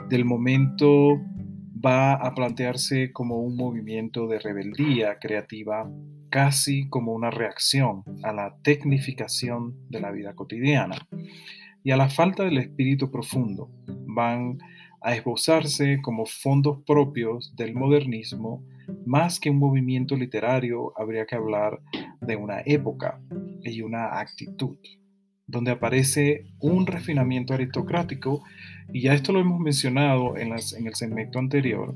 Del 0.09 0.25
momento 0.25 1.21
va 1.85 2.13
a 2.13 2.33
plantearse 2.33 3.11
como 3.11 3.37
un 3.37 3.55
movimiento 3.55 4.27
de 4.27 4.39
rebeldía 4.39 5.19
creativa, 5.19 5.89
casi 6.29 6.89
como 6.89 7.13
una 7.13 7.29
reacción 7.29 8.03
a 8.23 8.33
la 8.33 8.55
tecnificación 8.63 9.75
de 9.89 9.99
la 9.99 10.11
vida 10.11 10.33
cotidiana 10.33 10.95
y 11.83 11.91
a 11.91 11.97
la 11.97 12.09
falta 12.09 12.43
del 12.43 12.57
espíritu 12.57 13.11
profundo. 13.11 13.69
Van 14.07 14.57
a 15.03 15.15
esbozarse 15.15 16.01
como 16.01 16.25
fondos 16.25 16.79
propios 16.85 17.53
del 17.55 17.75
modernismo, 17.75 18.65
más 19.05 19.39
que 19.39 19.49
un 19.49 19.57
movimiento 19.57 20.15
literario, 20.15 20.93
habría 20.97 21.25
que 21.25 21.35
hablar 21.35 21.79
de 22.21 22.35
una 22.37 22.61
época, 22.65 23.19
y 23.61 23.81
una 23.81 24.19
actitud, 24.19 24.77
donde 25.47 25.71
aparece 25.71 26.45
un 26.59 26.85
refinamiento 26.85 27.53
aristocrático, 27.53 28.43
y 28.91 29.01
ya 29.01 29.13
esto 29.13 29.33
lo 29.33 29.39
hemos 29.39 29.59
mencionado 29.59 30.37
en, 30.37 30.53
en 30.53 30.87
el 30.87 30.95
segmento 30.95 31.39
anterior, 31.39 31.95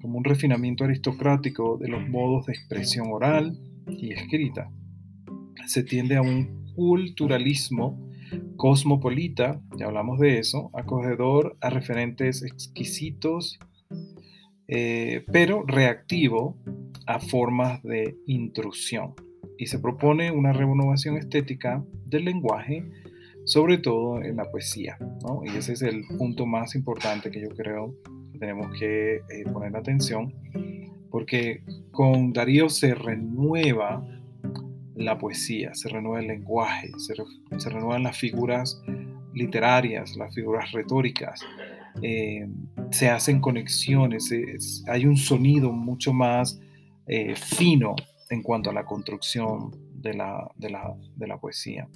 como 0.00 0.18
un 0.18 0.24
refinamiento 0.24 0.84
aristocrático 0.84 1.78
de 1.78 1.88
los 1.88 2.08
modos 2.08 2.46
de 2.46 2.52
expresión 2.52 3.08
oral 3.10 3.58
y 3.88 4.12
escrita. 4.12 4.70
Se 5.66 5.82
tiende 5.82 6.16
a 6.16 6.22
un 6.22 6.72
culturalismo 6.74 8.05
cosmopolita, 8.56 9.60
ya 9.76 9.86
hablamos 9.86 10.18
de 10.18 10.38
eso, 10.38 10.70
acogedor 10.74 11.56
a 11.60 11.70
referentes 11.70 12.42
exquisitos, 12.42 13.58
eh, 14.68 15.24
pero 15.32 15.64
reactivo 15.66 16.56
a 17.06 17.20
formas 17.20 17.82
de 17.82 18.16
intrusión 18.26 19.14
y 19.58 19.66
se 19.66 19.78
propone 19.78 20.30
una 20.30 20.52
renovación 20.52 21.16
estética 21.16 21.84
del 22.04 22.24
lenguaje, 22.24 22.84
sobre 23.44 23.78
todo 23.78 24.22
en 24.22 24.36
la 24.36 24.50
poesía. 24.50 24.98
Y 25.44 25.56
ese 25.56 25.74
es 25.74 25.82
el 25.82 26.04
punto 26.18 26.46
más 26.46 26.74
importante 26.74 27.30
que 27.30 27.40
yo 27.40 27.50
creo 27.50 27.94
que 28.32 28.38
tenemos 28.38 28.76
que 28.78 29.16
eh, 29.16 29.44
poner 29.52 29.76
atención, 29.76 30.34
porque 31.10 31.62
con 31.92 32.32
Darío 32.32 32.68
se 32.68 32.94
renueva 32.94 34.04
la 34.96 35.18
poesía, 35.18 35.74
se 35.74 35.88
renueva 35.88 36.20
el 36.20 36.28
lenguaje, 36.28 36.90
se, 36.98 37.14
renuevan 37.70 38.02
las 38.02 38.16
figuras 38.16 38.82
literarias, 39.34 40.16
las 40.16 40.34
figuras 40.34 40.72
retóricas, 40.72 41.40
eh, 42.02 42.48
se 42.90 43.08
hacen 43.08 43.40
conexiones, 43.40 44.32
hay 44.88 45.06
un 45.06 45.16
sonido 45.16 45.70
mucho 45.72 46.12
más 46.12 46.58
eh, 47.06 47.34
fino 47.36 47.94
en 48.30 48.42
cuanto 48.42 48.70
a 48.70 48.72
la 48.72 48.84
construcción 48.84 49.70
de 49.94 50.14
la, 50.14 50.50
de 50.56 51.26
la, 51.26 51.38
poesía. 51.38 51.88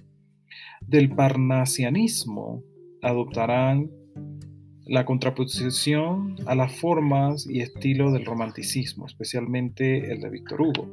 Del 0.81 1.11
parnasianismo 1.11 2.63
adoptarán 3.03 3.91
la 4.85 5.05
contraposición 5.05 6.37
a 6.47 6.55
las 6.55 6.75
formas 6.77 7.47
y 7.49 7.61
estilos 7.61 8.13
del 8.13 8.25
romanticismo, 8.25 9.07
especialmente 9.07 10.13
el 10.13 10.21
de 10.21 10.31
Víctor 10.31 10.63
Hugo. 10.63 10.89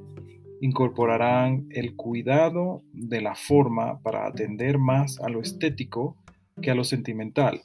Incorporarán 0.61 1.67
el 1.71 1.95
cuidado 1.95 2.83
de 2.93 3.21
la 3.21 3.35
forma 3.35 3.99
para 4.01 4.27
atender 4.27 4.77
más 4.77 5.19
a 5.19 5.29
lo 5.29 5.41
estético 5.41 6.15
que 6.61 6.71
a 6.71 6.75
lo 6.75 6.83
sentimental 6.83 7.61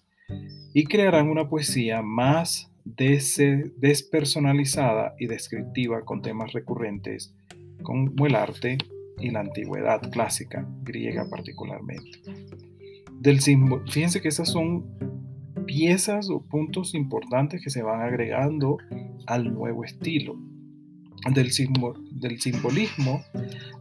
y 0.75 0.84
crearán 0.84 1.28
una 1.28 1.49
poesía 1.49 2.02
más 2.02 2.70
despersonalizada 2.84 5.14
y 5.18 5.26
descriptiva 5.26 6.04
con 6.04 6.22
temas 6.22 6.52
recurrentes 6.52 7.34
como 7.82 8.26
el 8.26 8.34
arte 8.34 8.78
y 9.18 9.30
la 9.30 9.40
antigüedad 9.40 10.02
clásica, 10.11 10.66
griega 10.82 11.26
particularmente. 11.30 12.20
Del 13.12 13.40
fíjense 13.40 14.20
que 14.20 14.28
esas 14.28 14.49
son 14.49 14.84
piezas 15.66 16.28
o 16.28 16.42
puntos 16.42 16.94
importantes 16.94 17.62
que 17.62 17.70
se 17.70 17.82
van 17.82 18.00
agregando 18.00 18.78
al 19.26 19.54
nuevo 19.54 19.84
estilo. 19.84 20.37
Del, 21.31 21.52
simbolismo 22.41 23.23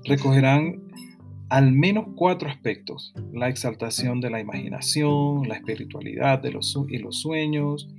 recogerán 0.06 0.82
al 1.50 1.72
menos 1.72 2.08
cuatro 2.16 2.50
aspectos. 2.50 3.14
La 3.34 3.50
exaltación 3.50 4.22
de 4.22 4.30
la 4.30 4.40
imaginación, 4.40 5.48
la 5.48 5.56
espiritualidad 5.56 6.40
de 6.40 6.52
los, 6.52 6.78
y 6.88 6.98
los 6.98 7.20
sueños, 7.20 7.90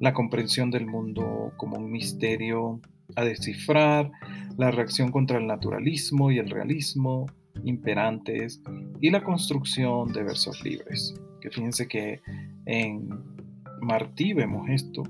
la 0.00 0.12
comprensión 0.12 0.70
del 0.70 0.86
mundo 0.86 1.52
como 1.56 1.78
un 1.78 1.90
misterio 1.90 2.80
a 3.16 3.24
descifrar, 3.24 4.10
la 4.56 4.70
reacción 4.70 5.10
contra 5.10 5.38
el 5.38 5.46
naturalismo 5.46 6.30
y 6.30 6.38
el 6.38 6.50
realismo 6.50 7.26
imperantes 7.64 8.60
y 9.00 9.10
la 9.10 9.22
construcción 9.22 10.12
de 10.12 10.22
versos 10.22 10.62
libres. 10.64 11.14
Que 11.40 11.50
fíjense 11.50 11.88
que 11.88 12.20
en 12.66 13.08
Martí 13.80 14.32
vemos 14.32 14.68
esto 14.68 15.02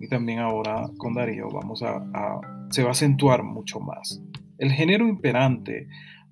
y 0.00 0.08
también 0.08 0.38
ahora 0.38 0.88
con 0.98 1.14
Darío 1.14 1.48
vamos 1.50 1.82
a, 1.82 2.40
se 2.70 2.82
va 2.82 2.88
a 2.88 2.92
acentuar 2.92 3.42
mucho 3.42 3.80
más. 3.80 4.22
El 4.58 4.72
género 4.72 5.06
imperante 5.08 5.88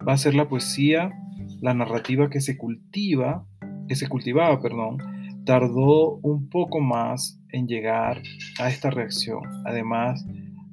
va 0.06 0.12
a 0.12 0.18
ser 0.18 0.34
la 0.34 0.48
poesía, 0.48 1.12
la 1.60 1.74
narrativa 1.74 2.28
que 2.28 2.40
se 2.40 2.56
cultiva, 2.56 3.46
que 3.88 3.94
se 3.94 4.08
cultivaba, 4.08 4.60
perdón, 4.60 4.98
tardó 5.44 6.16
un 6.16 6.48
poco 6.48 6.80
más 6.80 7.40
en 7.50 7.66
llegar 7.68 8.20
a 8.58 8.68
esta 8.68 8.90
reacción. 8.90 9.42
Además, 9.64 10.26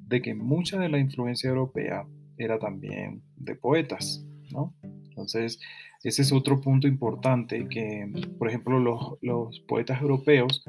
de 0.08 0.22
que 0.22 0.34
mucha 0.34 0.80
de 0.80 0.90
la 0.90 1.00
influencia 1.00 1.50
europea 1.50 2.06
era 2.38 2.58
también 2.60 3.22
de 3.38 3.56
poetas, 3.56 4.26
¿no? 4.52 4.74
Entonces, 5.10 5.60
ese 6.04 6.24
es 6.24 6.34
otro 6.34 6.60
punto 6.60 6.88
importante 6.88 7.68
que, 7.70 8.12
por 8.38 8.50
ejemplo, 8.50 8.80
los, 9.22 9.60
poetas 9.68 10.02
europeos 10.02 10.66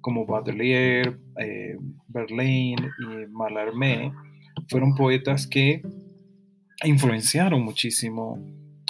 como 0.00 0.26
Baudelaire, 0.26 1.16
eh, 1.38 1.76
Verlaine 2.08 2.90
y 2.98 3.30
Mallarmé 3.30 4.12
fueron 4.68 4.94
poetas 4.94 5.46
que 5.46 5.82
influenciaron 6.84 7.62
muchísimo 7.62 8.38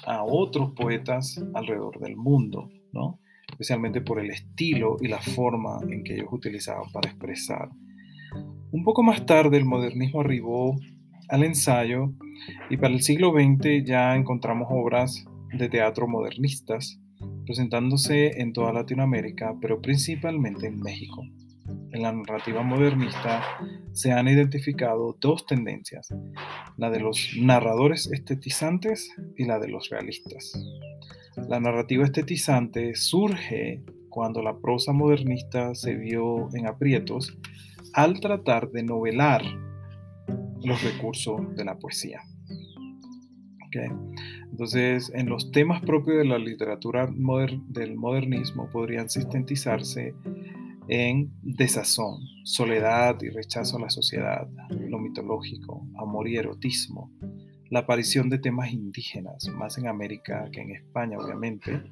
a 0.07 0.25
otros 0.25 0.73
poetas 0.73 1.43
alrededor 1.55 2.01
del 2.01 2.17
mundo, 2.17 2.71
¿no? 2.93 3.19
especialmente 3.49 4.01
por 4.01 4.19
el 4.19 4.31
estilo 4.31 4.97
y 5.01 5.09
la 5.09 5.21
forma 5.21 5.79
en 5.89 6.03
que 6.03 6.15
ellos 6.15 6.29
utilizaban 6.33 6.91
para 6.93 7.11
expresar. 7.11 7.69
Un 8.71 8.83
poco 8.85 9.03
más 9.03 9.27
tarde 9.27 9.59
el 9.59 9.65
modernismo 9.65 10.21
arribó 10.21 10.77
al 11.29 11.45
ensayo 11.45 12.13
y 12.71 12.77
para 12.77 12.95
el 12.95 13.03
siglo 13.03 13.33
XX 13.33 13.85
ya 13.85 14.17
encontramos 14.17 14.69
obras 14.71 15.25
de 15.53 15.69
teatro 15.69 16.09
modernistas 16.09 16.99
presentándose 17.45 18.41
en 18.41 18.53
toda 18.53 18.73
Latinoamérica, 18.73 19.55
pero 19.61 19.81
principalmente 19.81 20.67
en 20.67 20.81
México. 20.81 21.23
En 21.93 22.03
la 22.03 22.13
narrativa 22.13 22.63
modernista 22.63 23.43
se 23.93 24.13
han 24.13 24.27
identificado 24.27 25.17
dos 25.21 25.45
tendencias, 25.45 26.09
la 26.79 26.91
de 26.91 27.01
los 27.01 27.37
narradores 27.39 28.11
estetizantes 28.11 29.15
y 29.37 29.45
la 29.45 29.59
de 29.59 29.69
los 29.69 29.91
realistas. 29.91 30.53
La 31.49 31.61
narrativa 31.61 32.05
estetizante 32.05 32.95
surge 32.95 33.83
cuando 34.09 34.43
la 34.43 34.59
prosa 34.59 34.93
modernista 34.93 35.75
se 35.75 35.95
vio 35.95 36.49
en 36.55 36.67
aprietos 36.67 37.37
al 37.93 38.21
tratar 38.21 38.71
de 38.71 38.83
novelar 38.83 39.43
los 40.63 40.83
recursos 40.83 41.55
de 41.57 41.65
la 41.65 41.79
poesía. 41.79 42.23
Entonces, 44.51 45.11
en 45.15 45.29
los 45.29 45.51
temas 45.51 45.81
propios 45.83 46.19
de 46.19 46.25
la 46.25 46.39
literatura 46.39 47.07
del 47.07 47.97
modernismo 47.97 48.69
podrían 48.71 49.09
sintetizarse 49.09 50.15
en 50.89 51.33
desazón, 51.43 52.21
soledad 52.45 53.21
y 53.23 53.29
rechazo 53.31 53.77
a 53.77 53.81
la 53.81 53.91
sociedad, 53.91 54.49
lo 54.71 54.99
mitológico, 54.99 55.87
amor 55.99 56.29
y 56.29 56.37
erotismo, 56.37 57.11
la 57.71 57.81
aparición 57.81 58.29
de 58.29 58.39
temas 58.39 58.73
indígenas, 58.73 59.49
más 59.49 59.79
en 59.79 59.89
América 59.89 60.49
que 60.53 60.61
en 60.61 60.71
España, 60.73 61.19
obviamente. 61.19 61.83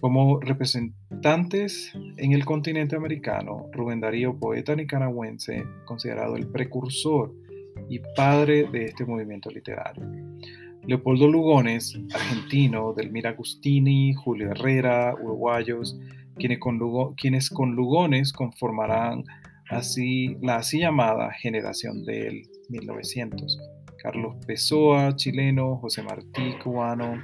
Como 0.00 0.38
representantes 0.38 1.92
en 2.16 2.32
el 2.32 2.44
continente 2.44 2.94
americano, 2.94 3.68
Rubén 3.72 4.00
Darío, 4.00 4.38
poeta 4.38 4.76
nicaragüense, 4.76 5.64
considerado 5.84 6.36
el 6.36 6.46
precursor 6.46 7.32
y 7.88 8.00
padre 8.14 8.68
de 8.70 8.84
este 8.86 9.04
movimiento 9.04 9.50
literario. 9.50 10.04
Leopoldo 10.86 11.26
Lugones, 11.26 11.98
argentino, 12.12 12.92
Delmira 12.92 13.30
Agustini, 13.30 14.12
Julio 14.12 14.50
Herrera, 14.50 15.14
uruguayos, 15.14 15.98
quienes 16.36 17.50
con, 17.50 17.74
Lugones 17.74 18.32
conformarán 18.32 19.24
así 19.70 20.36
la 20.42 20.56
así 20.56 20.80
llamada 20.80 21.32
generación 21.32 22.04
del 22.04 22.42
1900. 22.68 23.60
Carlos 23.98 24.36
Pessoa, 24.46 25.16
chileno, 25.16 25.76
José 25.76 26.02
Martí, 26.02 26.54
cubano, 26.62 27.22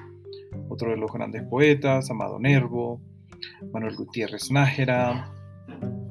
otro 0.68 0.90
de 0.90 0.96
los 0.96 1.12
grandes 1.12 1.42
poetas, 1.42 2.10
Amado 2.10 2.38
Nervo, 2.38 3.00
Manuel 3.72 3.96
Gutiérrez 3.96 4.50
Nájera, 4.50 5.30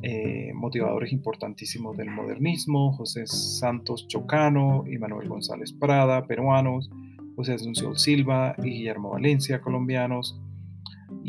eh, 0.01 0.51
motivadores 0.53 1.11
importantísimos 1.11 1.97
del 1.97 2.09
modernismo, 2.09 2.93
José 2.93 3.25
Santos 3.25 4.07
Chocano 4.07 4.83
y 4.87 4.97
Manuel 4.97 5.27
González 5.27 5.73
Prada, 5.73 6.25
peruanos, 6.25 6.89
José 7.35 7.53
Asunción 7.53 7.97
Silva 7.97 8.55
y 8.59 8.69
Guillermo 8.69 9.09
Valencia, 9.09 9.61
colombianos, 9.61 10.39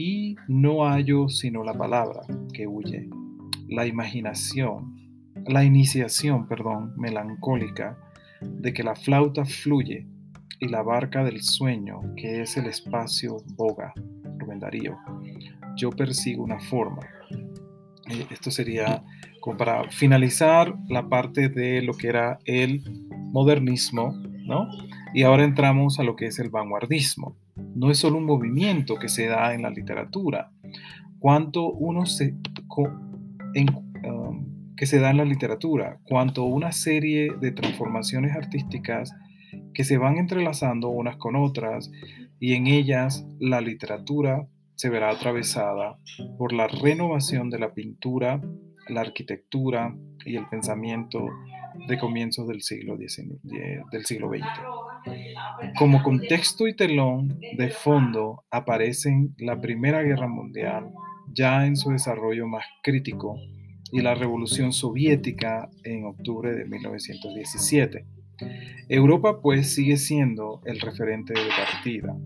y 0.01 0.37
no 0.49 0.87
hallo 0.87 1.29
sino 1.29 1.63
la 1.63 1.75
palabra 1.75 2.23
que 2.55 2.67
huye, 2.67 3.11
la 3.69 3.87
imaginación, 3.87 4.97
la 5.47 5.63
iniciación, 5.63 6.49
perdón, 6.49 6.95
melancólica 6.97 7.99
de 8.41 8.73
que 8.73 8.83
la 8.83 8.95
flauta 8.95 9.45
fluye 9.45 10.07
y 10.59 10.69
la 10.69 10.83
barca 10.83 11.23
del 11.23 11.43
sueño, 11.43 12.01
que 12.17 12.41
es 12.41 12.57
el 12.57 12.65
espacio, 12.65 13.45
boga, 13.57 13.93
Rubén 14.39 14.59
Darío. 14.59 14.97
Yo 15.77 15.91
persigo 15.91 16.45
una 16.45 16.61
forma. 16.61 17.03
Eh, 18.11 18.27
esto 18.31 18.51
sería 18.51 19.05
para 19.59 19.91
finalizar 19.91 20.75
la 20.89 21.11
parte 21.11 21.51
de 21.51 21.83
lo 21.83 21.93
que 21.93 22.09
era 22.09 22.39
el 22.47 22.83
modernismo, 23.33 24.15
¿no? 24.47 24.67
Y 25.13 25.25
ahora 25.25 25.45
entramos 25.45 25.99
a 25.99 26.05
lo 26.05 26.17
que 26.17 26.27
es 26.27 26.39
el 26.39 26.49
vanguardismo. 26.49 27.37
No 27.75 27.91
es 27.91 27.99
solo 27.99 28.19
un 28.19 28.27
movimiento 28.27 28.97
que 28.97 29.09
se 29.09 29.27
da 29.27 29.55
en 29.55 29.63
la 29.63 29.71
literatura. 29.71 30.51
Cuanto 31.19 31.71
uno 31.71 32.05
en, 33.55 33.67
que 34.77 34.87
se 34.87 34.99
da 34.99 35.11
en 35.11 35.19
la 35.19 35.25
literatura, 35.25 35.99
cuanto 36.05 36.45
una 36.45 36.73
serie 36.73 37.33
de 37.39 37.53
transformaciones 37.53 38.35
artísticas 38.35 39.13
que 39.75 39.85
se 39.85 39.99
van 39.99 40.17
entrelazando 40.17 40.89
unas 40.89 41.17
con 41.17 41.37
otras 41.37 41.91
y 42.39 42.55
en 42.55 42.67
ellas 42.67 43.27
la 43.39 43.61
literatura 43.61 44.47
se 44.75 44.89
verá 44.89 45.11
atravesada 45.11 45.99
por 46.39 46.55
la 46.55 46.67
renovación 46.67 47.51
de 47.51 47.59
la 47.59 47.75
pintura, 47.75 48.41
la 48.89 49.03
arquitectura 49.03 49.95
y 50.25 50.37
el 50.37 50.49
pensamiento 50.49 51.29
de 51.87 51.99
comienzos 51.99 52.49
del 52.49 52.63
siglo 52.63 52.97
XX. 52.97 53.29
Como 55.79 56.03
contexto 56.03 56.69
y 56.69 56.75
telón 56.75 57.39
de 57.57 57.71
fondo 57.71 58.45
aparecen 58.51 59.35
la 59.39 59.61
Primera 59.61 60.03
Guerra 60.03 60.29
Mundial 60.29 60.91
ya 61.33 61.67
en 61.67 61.77
su 61.77 61.91
desarrollo 61.91 62.47
más 62.47 62.65
crítico 62.83 63.37
y 63.93 64.01
la 64.01 64.15
Revolución 64.15 64.73
Soviética 64.73 65.69
en 65.85 66.05
octubre 66.05 66.53
de 66.53 66.65
1917. 66.65 68.07
Europa 68.89 69.41
pues 69.41 69.75
sigue 69.75 69.97
siendo 69.97 70.61
el 70.65 70.81
referente 70.81 71.35
de 71.35 71.49
partida. 71.49 72.17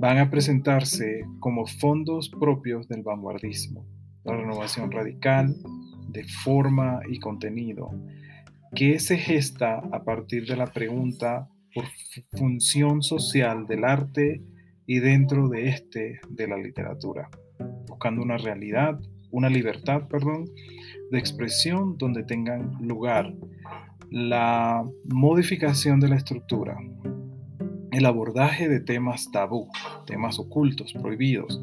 Van 0.00 0.18
a 0.18 0.30
presentarse 0.30 1.24
como 1.40 1.66
fondos 1.66 2.28
propios 2.28 2.88
del 2.88 3.02
vanguardismo, 3.02 3.86
la 4.24 4.36
renovación 4.36 4.90
radical 4.90 5.54
de 6.08 6.24
forma 6.24 7.00
y 7.08 7.18
contenido, 7.18 7.90
que 8.74 8.98
se 8.98 9.16
gesta 9.16 9.80
a 9.92 10.04
partir 10.04 10.46
de 10.46 10.56
la 10.56 10.66
pregunta 10.66 11.48
por 11.78 12.38
función 12.38 13.02
social 13.02 13.68
del 13.68 13.84
arte 13.84 14.42
y 14.84 14.98
dentro 14.98 15.48
de 15.48 15.68
este 15.68 16.20
de 16.28 16.48
la 16.48 16.56
literatura, 16.56 17.30
buscando 17.86 18.20
una 18.20 18.36
realidad, 18.36 18.98
una 19.30 19.48
libertad, 19.48 20.08
perdón, 20.08 20.46
de 21.12 21.18
expresión 21.18 21.96
donde 21.96 22.24
tengan 22.24 22.78
lugar 22.80 23.32
la 24.10 24.84
modificación 25.04 26.00
de 26.00 26.08
la 26.08 26.16
estructura, 26.16 26.78
el 27.92 28.06
abordaje 28.06 28.68
de 28.68 28.80
temas 28.80 29.30
tabú, 29.30 29.68
temas 30.04 30.40
ocultos, 30.40 30.92
prohibidos, 30.94 31.62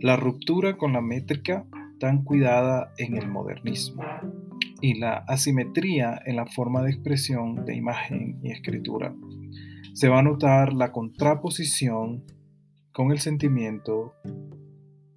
la 0.00 0.16
ruptura 0.16 0.78
con 0.78 0.94
la 0.94 1.02
métrica 1.02 1.66
tan 2.00 2.24
cuidada 2.24 2.94
en 2.96 3.18
el 3.18 3.28
modernismo 3.28 4.02
y 4.80 4.98
la 4.98 5.24
asimetría 5.28 6.22
en 6.24 6.36
la 6.36 6.46
forma 6.46 6.82
de 6.82 6.90
expresión 6.90 7.66
de 7.66 7.76
imagen 7.76 8.38
y 8.42 8.50
escritura. 8.50 9.14
Se 9.94 10.08
va 10.08 10.20
a 10.20 10.22
notar 10.22 10.72
la 10.72 10.90
contraposición 10.90 12.24
con 12.92 13.12
el 13.12 13.20
sentimiento, 13.20 14.14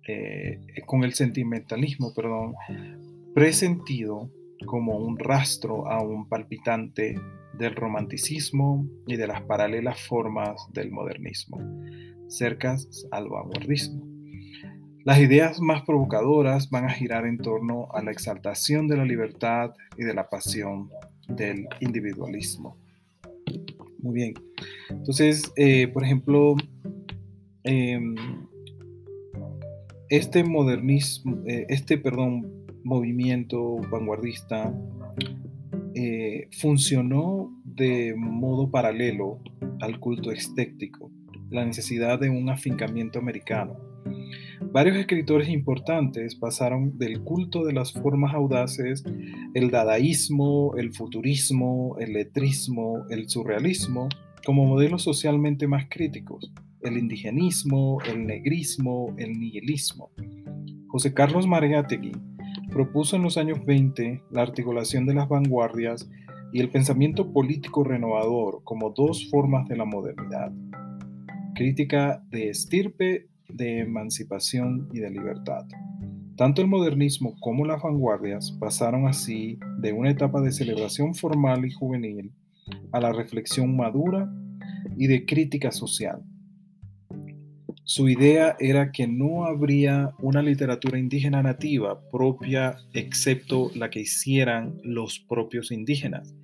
eh, 0.08 0.60
con 0.86 1.04
el 1.04 1.14
sentimentalismo, 1.14 2.14
perdón, 2.14 2.56
presentido 3.34 4.30
como 4.66 4.98
un 4.98 5.18
rastro 5.18 5.90
aún 5.90 6.28
palpitante 6.28 7.20
del 7.58 7.76
romanticismo 7.76 8.86
y 9.08 9.16
de 9.16 9.28
las 9.28 9.42
paralelas 9.42 10.02
formas 10.02 10.68
del 10.72 10.92
modernismo, 10.92 11.58
cercas 12.28 13.08
al 13.12 13.30
vanguardismo. 13.30 14.06
Las 15.06 15.20
ideas 15.20 15.62
más 15.62 15.84
provocadoras 15.84 16.70
van 16.70 16.86
a 16.86 16.90
girar 16.90 17.26
en 17.26 17.38
torno 17.38 17.88
a 17.94 18.02
la 18.02 18.12
exaltación 18.12 18.88
de 18.88 18.98
la 18.98 19.06
libertad 19.06 19.74
y 19.98 20.04
de 20.04 20.14
la 20.14 20.28
pasión 20.28 20.90
del 21.28 21.68
individualismo. 21.80 22.78
Muy 24.06 24.14
bien. 24.14 24.34
Entonces, 24.92 25.52
eh, 25.56 25.88
por 25.88 26.04
ejemplo, 26.04 26.56
em, 27.64 28.14
este 30.10 30.44
modernismo, 30.44 31.42
eh, 31.48 31.66
este, 31.70 31.98
perdón, 31.98 32.68
movimiento 32.84 33.78
vanguardista 33.90 34.72
eh, 35.96 36.50
funcionó 36.52 37.52
de 37.64 38.14
modo 38.16 38.70
paralelo 38.70 39.40
al 39.82 40.00
culto 40.00 40.32
estético, 40.32 41.10
la 41.50 41.66
necesidad 41.66 42.20
de 42.20 42.30
un 42.30 42.48
afincamiento 42.52 43.18
americano. 43.18 43.76
Varios 44.62 44.98
escritores 44.98 45.50
importantes 45.50 46.36
pasaron 46.36 46.98
del 46.98 47.22
culto 47.22 47.66
de 47.66 47.74
las 47.74 47.94
formas 47.94 48.34
audaces, 48.34 49.04
el 49.54 49.72
dadaísmo, 49.72 50.76
el 50.78 50.94
futurismo, 50.94 51.96
el 52.00 52.14
letrismo, 52.14 53.06
el 53.10 53.30
surrealismo, 53.30 54.10
como 54.46 54.66
modelos 54.66 55.04
socialmente 55.04 55.68
más 55.68 55.88
críticos, 55.90 56.52
el 56.82 56.98
indigenismo, 56.98 58.00
el 58.08 58.26
negrismo, 58.26 59.14
el 59.18 59.40
nihilismo. 59.40 60.12
José 60.88 61.14
Carlos 61.14 61.48
Mariátegui 61.48 62.14
propuso 62.72 63.16
en 63.16 63.24
los 63.24 63.38
años 63.38 63.66
20 63.66 64.22
la 64.32 64.42
articulación 64.42 65.06
de 65.06 65.14
las 65.14 65.28
vanguardias 65.28 66.10
y 66.54 66.62
el 66.62 66.70
pensamiento 66.70 67.34
político 67.34 67.84
renovador 67.84 68.62
como 68.64 68.92
dos 68.92 69.30
formas 69.30 69.68
de 69.68 69.78
la 69.78 69.86
modernidad. 69.86 70.52
Crítica 71.54 72.24
de 72.30 72.50
estirpe, 72.50 73.28
de 73.50 73.80
emancipación 73.80 74.90
y 74.94 75.00
de 75.00 75.10
libertad. 75.10 75.66
Tanto 76.36 76.62
el 76.62 76.68
modernismo 76.68 77.36
como 77.40 77.66
las 77.66 77.82
vanguardias 77.82 78.52
pasaron 78.60 79.08
así 79.08 79.58
de 79.80 79.94
una 79.94 80.10
etapa 80.10 80.42
de 80.42 80.52
celebración 80.52 81.16
formal 81.16 81.66
y 81.66 81.72
juvenil 81.72 82.32
a 82.92 83.00
la 83.00 83.14
reflexión 83.14 83.76
madura 83.76 84.30
y 84.98 85.08
de 85.08 85.26
crítica 85.26 85.72
social. 85.72 86.24
Su 87.88 88.10
idea 88.10 88.56
era 88.60 88.92
que 88.92 89.08
no 89.08 89.46
habría 89.46 90.12
una 90.20 90.42
literatura 90.42 90.98
indígena 90.98 91.44
nativa 91.44 92.02
propia 92.12 92.78
excepto 92.94 93.70
la 93.76 93.92
que 93.92 94.02
hicieran 94.02 94.78
los 94.84 95.20
propios 95.20 95.72
indígenas 95.72 96.36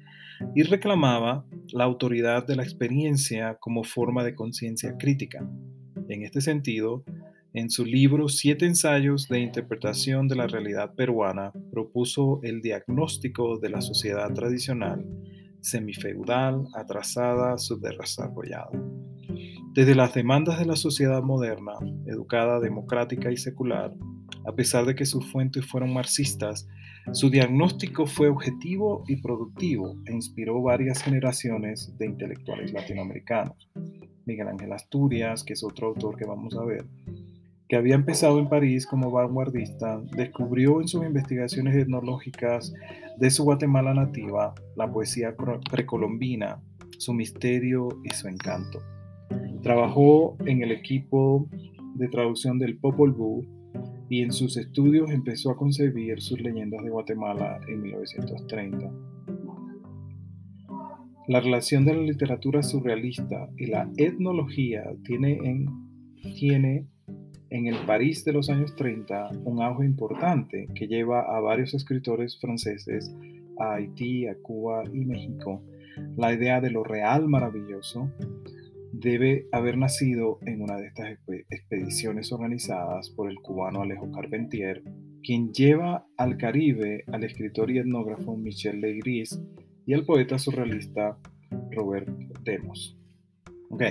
y 0.55 0.63
reclamaba 0.63 1.45
la 1.71 1.83
autoridad 1.83 2.45
de 2.45 2.55
la 2.55 2.63
experiencia 2.63 3.57
como 3.59 3.83
forma 3.83 4.23
de 4.23 4.35
conciencia 4.35 4.95
crítica. 4.97 5.47
En 6.11 6.23
este 6.23 6.41
sentido, 6.41 7.05
en 7.53 7.69
su 7.69 7.85
libro 7.85 8.27
Siete 8.27 8.65
ensayos 8.65 9.29
de 9.29 9.39
interpretación 9.39 10.27
de 10.27 10.35
la 10.35 10.45
realidad 10.45 10.93
peruana, 10.93 11.53
propuso 11.71 12.41
el 12.43 12.61
diagnóstico 12.61 13.57
de 13.59 13.69
la 13.69 13.79
sociedad 13.79 14.29
tradicional, 14.33 15.05
semifeudal, 15.61 16.67
atrasada, 16.75 17.57
subdesarrollada. 17.57 18.71
Desde 19.73 19.95
las 19.95 20.13
demandas 20.13 20.59
de 20.59 20.65
la 20.65 20.75
sociedad 20.75 21.23
moderna, 21.23 21.75
educada, 22.05 22.59
democrática 22.59 23.31
y 23.31 23.37
secular, 23.37 23.93
a 24.45 24.53
pesar 24.53 24.85
de 24.85 24.95
que 24.95 25.05
sus 25.05 25.25
fuentes 25.31 25.65
fueron 25.65 25.93
marxistas, 25.93 26.67
su 27.13 27.29
diagnóstico 27.29 28.05
fue 28.05 28.27
objetivo 28.27 29.05
y 29.07 29.21
productivo 29.21 29.95
e 30.07 30.13
inspiró 30.13 30.61
varias 30.61 31.01
generaciones 31.03 31.97
de 31.97 32.05
intelectuales 32.05 32.73
latinoamericanos. 32.73 33.69
Miguel 34.25 34.47
Ángel 34.47 34.73
Asturias, 34.73 35.43
que 35.43 35.53
es 35.53 35.63
otro 35.63 35.87
autor 35.87 36.17
que 36.17 36.25
vamos 36.25 36.55
a 36.55 36.63
ver, 36.63 36.85
que 37.67 37.77
había 37.77 37.95
empezado 37.95 38.39
en 38.39 38.49
París 38.49 38.85
como 38.85 39.11
vanguardista, 39.11 40.01
descubrió 40.15 40.81
en 40.81 40.87
sus 40.87 41.05
investigaciones 41.05 41.75
etnológicas 41.75 42.73
de 43.17 43.29
su 43.31 43.43
Guatemala 43.43 43.93
nativa 43.93 44.53
la 44.75 44.91
poesía 44.91 45.35
precolombina, 45.69 46.61
su 46.97 47.13
misterio 47.13 47.87
y 48.03 48.09
su 48.13 48.27
encanto. 48.27 48.79
Trabajó 49.61 50.35
en 50.45 50.63
el 50.63 50.71
equipo 50.71 51.47
de 51.95 52.07
traducción 52.09 52.59
del 52.59 52.77
Popol 52.77 53.13
Vuh 53.13 53.45
y 54.09 54.21
en 54.21 54.33
sus 54.33 54.57
estudios 54.57 55.09
empezó 55.09 55.51
a 55.51 55.55
concebir 55.55 56.21
sus 56.21 56.41
leyendas 56.41 56.83
de 56.83 56.89
Guatemala 56.89 57.61
en 57.69 57.81
1930. 57.81 58.91
La 61.31 61.39
relación 61.39 61.85
de 61.85 61.93
la 61.93 62.01
literatura 62.01 62.61
surrealista 62.61 63.49
y 63.55 63.67
la 63.67 63.89
etnología 63.95 64.83
tiene 65.05 65.39
en, 65.41 65.65
tiene 66.35 66.87
en 67.49 67.67
el 67.67 67.85
París 67.85 68.25
de 68.25 68.33
los 68.33 68.49
años 68.49 68.75
30 68.75 69.29
un 69.45 69.61
auge 69.61 69.85
importante 69.85 70.67
que 70.75 70.87
lleva 70.87 71.21
a 71.21 71.39
varios 71.39 71.73
escritores 71.73 72.37
franceses 72.37 73.15
a 73.57 73.75
Haití, 73.75 74.27
a 74.27 74.35
Cuba 74.41 74.83
y 74.91 75.05
México. 75.05 75.63
La 76.17 76.33
idea 76.33 76.59
de 76.59 76.69
lo 76.69 76.83
real 76.83 77.29
maravilloso 77.29 78.11
debe 78.91 79.47
haber 79.53 79.77
nacido 79.77 80.37
en 80.45 80.61
una 80.61 80.75
de 80.75 80.87
estas 80.87 81.17
expediciones 81.49 82.33
organizadas 82.33 83.09
por 83.09 83.31
el 83.31 83.37
cubano 83.37 83.83
Alejo 83.83 84.11
Carpentier, 84.11 84.83
quien 85.23 85.53
lleva 85.53 86.05
al 86.17 86.35
Caribe 86.35 87.05
al 87.07 87.23
escritor 87.23 87.71
y 87.71 87.77
etnógrafo 87.77 88.35
Michel 88.35 88.81
Legris 88.81 89.39
y 89.85 89.93
al 89.93 90.05
poeta 90.05 90.37
surrealista 90.37 91.17
Robert 91.71 92.07
Demos. 92.43 92.97
Ok, 93.69 93.83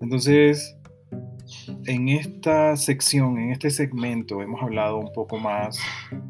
entonces 0.00 0.78
en 1.86 2.08
esta 2.08 2.76
sección, 2.76 3.38
en 3.38 3.50
este 3.50 3.70
segmento, 3.70 4.42
hemos 4.42 4.62
hablado 4.62 4.98
un 4.98 5.12
poco 5.12 5.38
más 5.38 5.78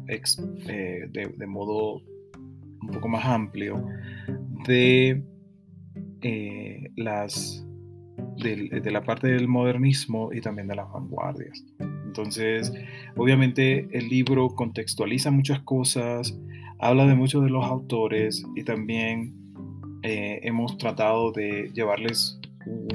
eh, 0.07 1.07
de, 1.09 1.47
modo 1.47 2.01
un 2.81 2.89
poco 2.93 3.07
más 3.07 3.25
amplio 3.25 3.85
de 4.65 5.23
eh, 6.21 6.91
las 6.95 7.65
de, 8.37 8.91
la 8.91 9.03
parte 9.03 9.27
del 9.27 9.47
modernismo 9.47 10.31
y 10.33 10.41
también 10.41 10.67
de 10.67 10.75
las 10.75 10.89
vanguardias. 10.91 11.63
Entonces, 11.79 12.73
obviamente 13.15 13.89
el 13.91 14.07
libro 14.07 14.49
contextualiza 14.49 15.29
muchas 15.31 15.59
cosas, 15.61 16.37
habla 16.79 17.05
de 17.05 17.15
muchos 17.15 17.43
de 17.43 17.49
los 17.49 17.65
autores 17.65 18.43
y 18.55 18.63
también 18.63 19.33
eh, 20.01 20.39
hemos 20.43 20.77
tratado 20.77 21.31
de 21.31 21.69
llevarles 21.73 22.39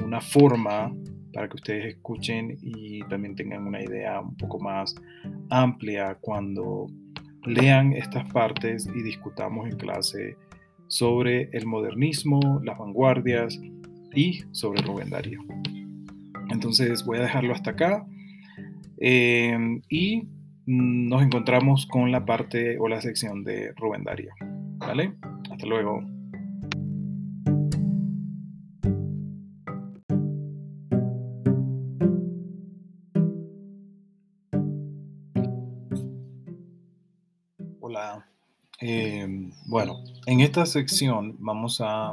una 0.03 0.19
forma 0.21 0.93
para 1.33 1.47
que 1.47 1.55
ustedes 1.55 1.95
escuchen 1.95 2.57
y 2.61 3.01
también 3.09 3.35
tengan 3.35 3.67
una 3.67 3.81
idea 3.81 4.21
un 4.21 4.35
poco 4.35 4.59
más 4.59 4.95
amplia 5.49 6.17
cuando 6.19 6.87
lean 7.45 7.93
estas 7.93 8.31
partes 8.31 8.87
y 8.87 9.03
discutamos 9.03 9.69
en 9.69 9.77
clase 9.77 10.37
sobre 10.87 11.49
el 11.51 11.65
modernismo, 11.65 12.61
las 12.63 12.77
vanguardias 12.77 13.59
y 14.15 14.43
sobre 14.51 14.81
Rubén 14.81 15.09
Darío. 15.09 15.41
Entonces 16.49 17.05
voy 17.05 17.19
a 17.19 17.23
dejarlo 17.23 17.53
hasta 17.53 17.71
acá 17.71 18.07
eh, 18.97 19.57
y 19.89 20.27
nos 20.65 21.21
encontramos 21.21 21.85
con 21.85 22.11
la 22.11 22.25
parte 22.25 22.79
o 22.79 22.87
la 22.87 23.01
sección 23.01 23.43
de 23.43 23.73
Rubén 23.73 24.03
Darío. 24.03 24.31
¿Vale? 24.77 25.13
Hasta 25.51 25.65
luego. 25.67 26.03
Hola. 37.79 38.25
Eh, 38.81 39.27
bueno, 39.67 40.03
en 40.25 40.41
esta 40.41 40.65
sección 40.65 41.37
vamos 41.39 41.79
a 41.81 42.11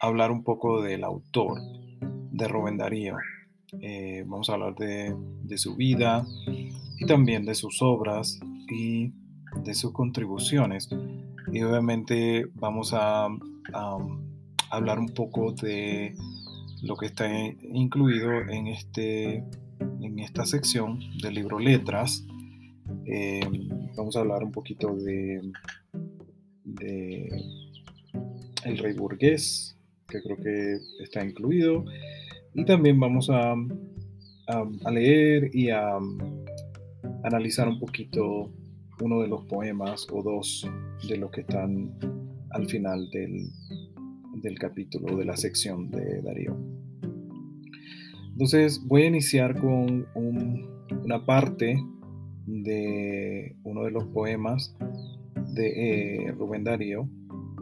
hablar 0.00 0.30
un 0.30 0.44
poco 0.44 0.82
del 0.82 1.04
autor 1.04 1.60
de 2.00 2.48
Rubén 2.48 2.76
Darío. 2.76 3.16
Eh, 3.80 4.24
vamos 4.26 4.48
a 4.48 4.54
hablar 4.54 4.74
de, 4.76 5.14
su 5.58 5.74
vida 5.76 6.24
y 6.98 7.06
también 7.06 7.44
de 7.44 7.54
sus 7.54 7.80
obras 7.82 8.38
y 8.68 9.12
de 9.62 9.74
sus 9.74 9.92
contribuciones. 9.92 10.88
Y 11.52 11.62
obviamente 11.62 12.46
vamos 12.54 12.92
a, 12.92 13.28
hablar 14.70 14.98
un 14.98 15.08
poco 15.08 15.52
de 15.52 16.14
lo 16.82 16.96
que 16.96 17.06
está 17.06 17.28
incluido 17.70 18.32
en, 18.32 18.66
este, 18.66 19.44
en 20.00 20.18
esta 20.18 20.44
sección 20.44 20.98
del 21.22 21.34
libro 21.34 21.58
Letras. 21.58 22.24
Eh, 23.06 23.40
vamos 23.96 24.16
a 24.16 24.20
hablar 24.20 24.42
un 24.42 24.52
poquito 24.52 24.94
de, 24.94 25.40
El 28.64 28.78
Rey 28.78 28.94
Burgués, 28.94 29.76
que 30.08 30.20
creo 30.22 30.36
que 30.36 30.78
está 31.02 31.24
incluido. 31.24 31.84
Y 32.54 32.64
también 32.64 32.98
vamos 32.98 33.30
a, 33.30 33.54
a, 34.48 34.90
leer 34.90 35.50
y 35.54 35.70
a, 35.70 35.98
analizar 37.24 37.68
un 37.68 37.78
poquito 37.78 38.50
uno 39.00 39.20
de 39.20 39.28
los 39.28 39.44
poemas 39.44 40.06
o 40.12 40.22
dos 40.22 40.68
de 41.08 41.16
los 41.16 41.30
que 41.30 41.42
están 41.42 41.92
al 42.50 42.66
final 42.66 43.08
del, 43.10 43.48
del 44.42 44.58
capítulo, 44.58 45.16
de 45.16 45.24
la 45.24 45.36
sección 45.36 45.90
de 45.90 46.22
Darío. 46.22 46.56
Entonces 48.32 48.82
voy 48.86 49.02
a 49.02 49.06
iniciar 49.06 49.58
con 49.58 50.06
una 50.14 51.24
parte 51.26 51.76
de 52.46 53.56
uno 53.64 53.84
de 53.84 53.90
los 53.90 54.04
poemas 54.06 54.74
de 55.54 56.26
eh, 56.26 56.32
Rubén 56.32 56.64
Darío 56.64 57.08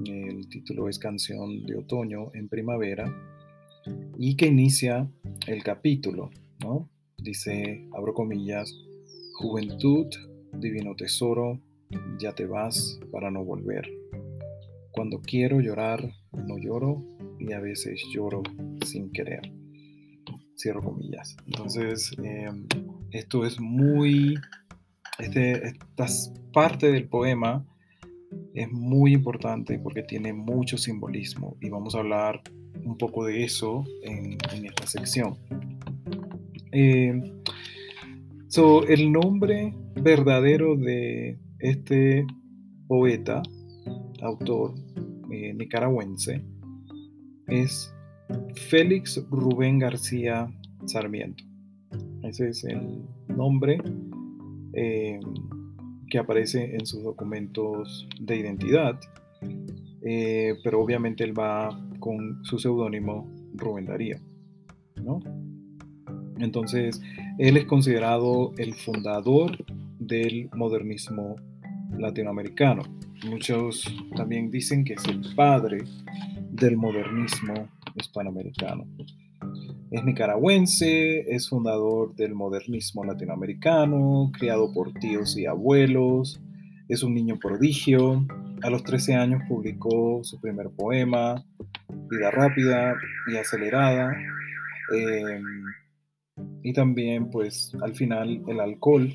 el 0.04 0.48
título 0.48 0.88
es 0.88 0.98
Canción 0.98 1.64
de 1.64 1.76
Otoño 1.76 2.30
en 2.34 2.48
Primavera, 2.48 3.12
y 4.18 4.36
que 4.36 4.46
inicia 4.46 5.10
el 5.46 5.62
capítulo, 5.62 6.30
¿no? 6.60 6.88
Dice, 7.18 7.88
abro 7.92 8.14
comillas, 8.14 8.74
Juventud, 9.38 10.06
divino 10.54 10.96
tesoro, 10.96 11.60
ya 12.18 12.34
te 12.34 12.46
vas 12.46 12.98
para 13.12 13.30
no 13.30 13.44
volver. 13.44 13.86
Cuando 14.92 15.20
quiero 15.20 15.60
llorar, 15.60 16.10
no 16.32 16.56
lloro 16.56 17.04
y 17.38 17.52
a 17.52 17.60
veces 17.60 18.02
lloro 18.10 18.42
sin 18.82 19.12
querer. 19.12 19.52
Cierro 20.56 20.82
comillas. 20.82 21.36
Entonces, 21.46 22.12
em, 22.22 22.66
Esto 23.10 23.44
es 23.44 23.60
muy, 23.60 24.36
este, 25.18 25.66
esta 25.66 26.06
parte 26.52 26.90
del 26.90 27.06
poema 27.06 27.64
es 28.54 28.72
muy 28.72 29.12
importante 29.12 29.78
porque 29.78 30.02
tiene 30.02 30.32
mucho 30.32 30.78
simbolismo 30.78 31.56
y 31.60 31.68
vamos 31.68 31.94
a 31.94 31.98
hablar 31.98 32.40
un 32.84 32.96
poco 32.96 33.26
de 33.26 33.44
eso 33.44 33.84
en, 34.02 34.38
esta 34.64 34.86
sección. 34.86 35.36
Eh, 36.72 37.20
el 38.58 39.12
nombre 39.12 39.74
verdadero 39.96 40.76
de 40.76 41.38
este 41.58 42.26
poeta, 42.88 43.42
autor 44.22 44.72
eh, 45.30 45.52
nicaragüense, 45.52 46.42
es 47.48 47.94
Félix 48.54 49.22
Rubén 49.30 49.78
García 49.78 50.50
Sarmiento. 50.86 51.44
Ese 52.22 52.48
es 52.48 52.64
el 52.64 53.02
nombre 53.28 53.78
eh, 54.72 55.20
que 56.08 56.18
aparece 56.18 56.76
en 56.76 56.86
sus 56.86 57.02
documentos 57.02 58.08
de 58.18 58.38
identidad, 58.38 58.98
eh, 60.00 60.54
pero 60.64 60.80
obviamente 60.80 61.24
él 61.24 61.38
va 61.38 61.78
con 62.00 62.42
su 62.42 62.58
seudónimo 62.58 63.30
Rubén 63.54 63.84
Darío. 63.84 64.16
Entonces, 66.38 67.00
él 67.38 67.56
es 67.56 67.64
considerado 67.66 68.52
el 68.58 68.74
fundador 68.74 69.56
del 69.98 70.48
modernismo 70.54 71.36
latinoamericano. 71.98 72.82
Muchos 73.28 73.84
también 74.14 74.50
dicen 74.50 74.84
que 74.84 74.94
es 74.94 75.04
el 75.06 75.22
padre 75.34 75.78
del 76.50 76.76
modernismo 76.76 77.68
hispanoamericano. 77.94 78.86
Es 79.90 80.04
nicaragüense, 80.04 81.20
es 81.34 81.48
fundador 81.48 82.14
del 82.16 82.34
modernismo 82.34 83.04
latinoamericano, 83.04 84.30
criado 84.36 84.72
por 84.72 84.92
tíos 84.94 85.36
y 85.36 85.46
abuelos, 85.46 86.40
es 86.88 87.02
un 87.02 87.14
niño 87.14 87.38
prodigio. 87.38 88.26
A 88.62 88.70
los 88.70 88.82
13 88.82 89.14
años 89.14 89.42
publicó 89.48 90.22
su 90.24 90.40
primer 90.40 90.70
poema, 90.70 91.44
Vida 92.08 92.30
rápida 92.30 92.94
y 93.32 93.36
acelerada. 93.36 94.12
Em, 94.94 95.42
y 96.66 96.72
también, 96.72 97.30
pues, 97.30 97.76
al 97.80 97.94
final 97.94 98.42
el 98.48 98.58
alcohol 98.58 99.14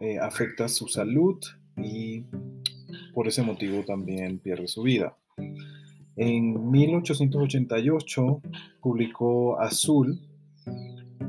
eh, 0.00 0.18
afecta 0.18 0.66
su 0.66 0.88
salud 0.88 1.36
y 1.76 2.22
por 3.12 3.28
ese 3.28 3.42
motivo 3.42 3.84
también 3.84 4.38
pierde 4.38 4.66
su 4.66 4.84
vida. 4.84 5.14
En 6.16 6.70
1888 6.70 8.40
publicó 8.80 9.60
Azul, 9.60 10.22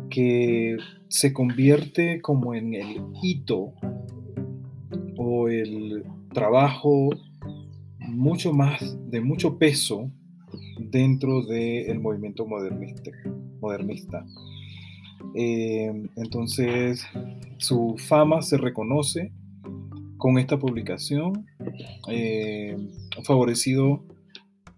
que 0.10 0.78
se 1.10 1.34
convierte 1.34 2.22
como 2.22 2.56
en 2.56 2.74
el 2.74 3.02
hito 3.22 3.74
o 5.18 5.50
el 5.50 6.06
trabajo 6.34 7.10
mucho 8.00 8.54
más 8.54 8.98
de 9.12 9.20
mucho 9.20 9.58
peso 9.58 10.10
dentro 10.80 11.46
del 11.46 12.00
movimiento 12.00 12.46
modernista. 12.46 13.12
modernista. 13.60 14.26
Eh, 15.36 15.92
entonces, 16.16 17.06
su 17.58 17.96
fama 17.98 18.42
se 18.42 18.58
reconoce 18.58 19.32
con 20.18 20.38
esta 20.38 20.60
publicación, 20.60 21.48
eh, 22.10 22.78
favorecido 23.24 24.04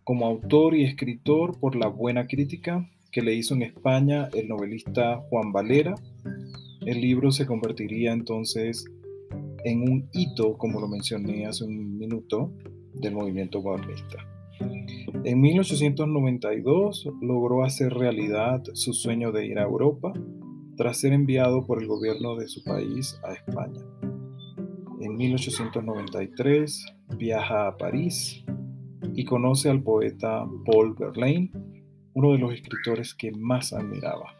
como 0.04 0.26
autor 0.26 0.76
y 0.76 0.86
escritor 0.86 1.60
por 1.60 1.76
la 1.76 1.88
buena 1.88 2.28
crítica 2.28 2.90
que 3.12 3.22
le 3.22 3.36
hizo 3.36 3.54
en 3.54 3.64
España 3.64 4.30
el 4.34 4.48
novelista 4.48 5.18
Juan 5.30 5.52
Valera. 5.52 5.96
El 6.86 7.02
libro 7.02 7.32
se 7.32 7.46
convertiría 7.46 8.12
entonces 8.12 8.86
en 9.64 9.82
un 9.82 10.10
hito, 10.14 10.58
como 10.58 10.82
lo 10.82 10.88
mencioné 10.88 11.46
hace 11.46 11.64
un 11.64 11.98
minuto, 11.98 12.52
del 12.94 13.14
movimiento 13.14 13.62
modernista. 13.62 14.33
En 15.24 15.40
1892 15.40 17.10
logró 17.22 17.64
hacer 17.64 17.94
realidad 17.94 18.64
su 18.74 18.94
sueño 18.94 19.32
de 19.32 19.46
ir 19.46 19.60
a 19.60 19.64
Europa 19.64 20.12
tras 20.76 21.00
ser 21.00 21.14
enviado 21.14 21.66
por 21.66 21.82
el 21.82 21.88
gobierno 21.88 22.36
de 22.36 22.48
su 22.48 22.64
país 22.64 23.20
a 23.24 23.34
España. 23.34 23.82
En 25.00 25.16
1893 25.16 26.86
viaja 27.18 27.68
a 27.68 27.78
París 27.78 28.44
y 29.16 29.24
conoce 29.24 29.70
al 29.70 29.84
poeta 29.84 30.46
Paul 30.66 30.96
Verlaine, 30.96 31.52
uno 32.14 32.32
de 32.32 32.40
los 32.40 32.54
escritores 32.54 33.14
que 33.14 33.32
más 33.32 33.72
admiraba. 33.72 34.36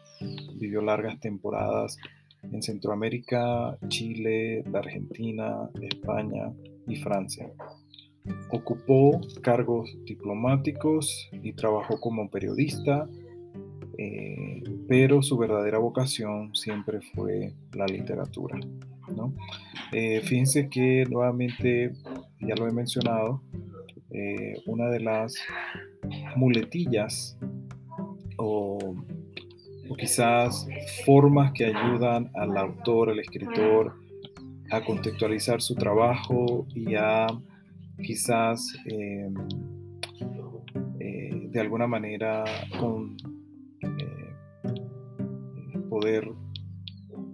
Vivió 0.56 0.82
largas 0.82 1.20
temporadas 1.20 1.96
en 2.42 2.62
Centroamérica, 2.62 3.78
Chile, 3.88 4.64
la 4.70 4.80
Argentina, 4.80 5.70
España 5.80 6.52
y 6.86 6.96
Francia. 6.96 7.50
Ocupó 8.50 9.20
cargos 9.42 9.96
diplomáticos 10.04 11.28
y 11.32 11.52
trabajó 11.52 12.00
como 12.00 12.30
periodista, 12.30 13.08
eh, 13.98 14.62
pero 14.88 15.22
su 15.22 15.36
verdadera 15.36 15.78
vocación 15.78 16.54
siempre 16.54 17.00
fue 17.14 17.52
la 17.72 17.86
literatura. 17.86 18.58
Eh, 19.92 20.20
fíjense 20.22 20.68
que 20.68 21.04
nuevamente, 21.08 21.92
ya 22.40 22.54
lo 22.56 22.66
he 22.66 22.72
mencionado, 22.72 23.42
eh, 24.10 24.54
una 24.66 24.88
de 24.88 25.00
las 25.00 25.36
muletillas 26.36 27.36
o, 28.36 28.78
quizás 29.98 30.66
formas 31.04 31.52
que 31.52 31.66
ayudan 31.66 32.30
al 32.34 32.56
autor, 32.56 33.10
al 33.10 33.18
escritor, 33.18 33.94
a 34.70 34.82
contextualizar 34.84 35.60
su 35.60 35.74
trabajo 35.74 36.66
y 36.74 36.94
a 36.94 37.26
quizás 38.02 38.74
eh, 38.86 39.28
eh, 41.00 41.48
de 41.50 41.60
alguna 41.60 41.86
manera 41.86 42.44
con, 42.78 43.16
poder 45.88 46.28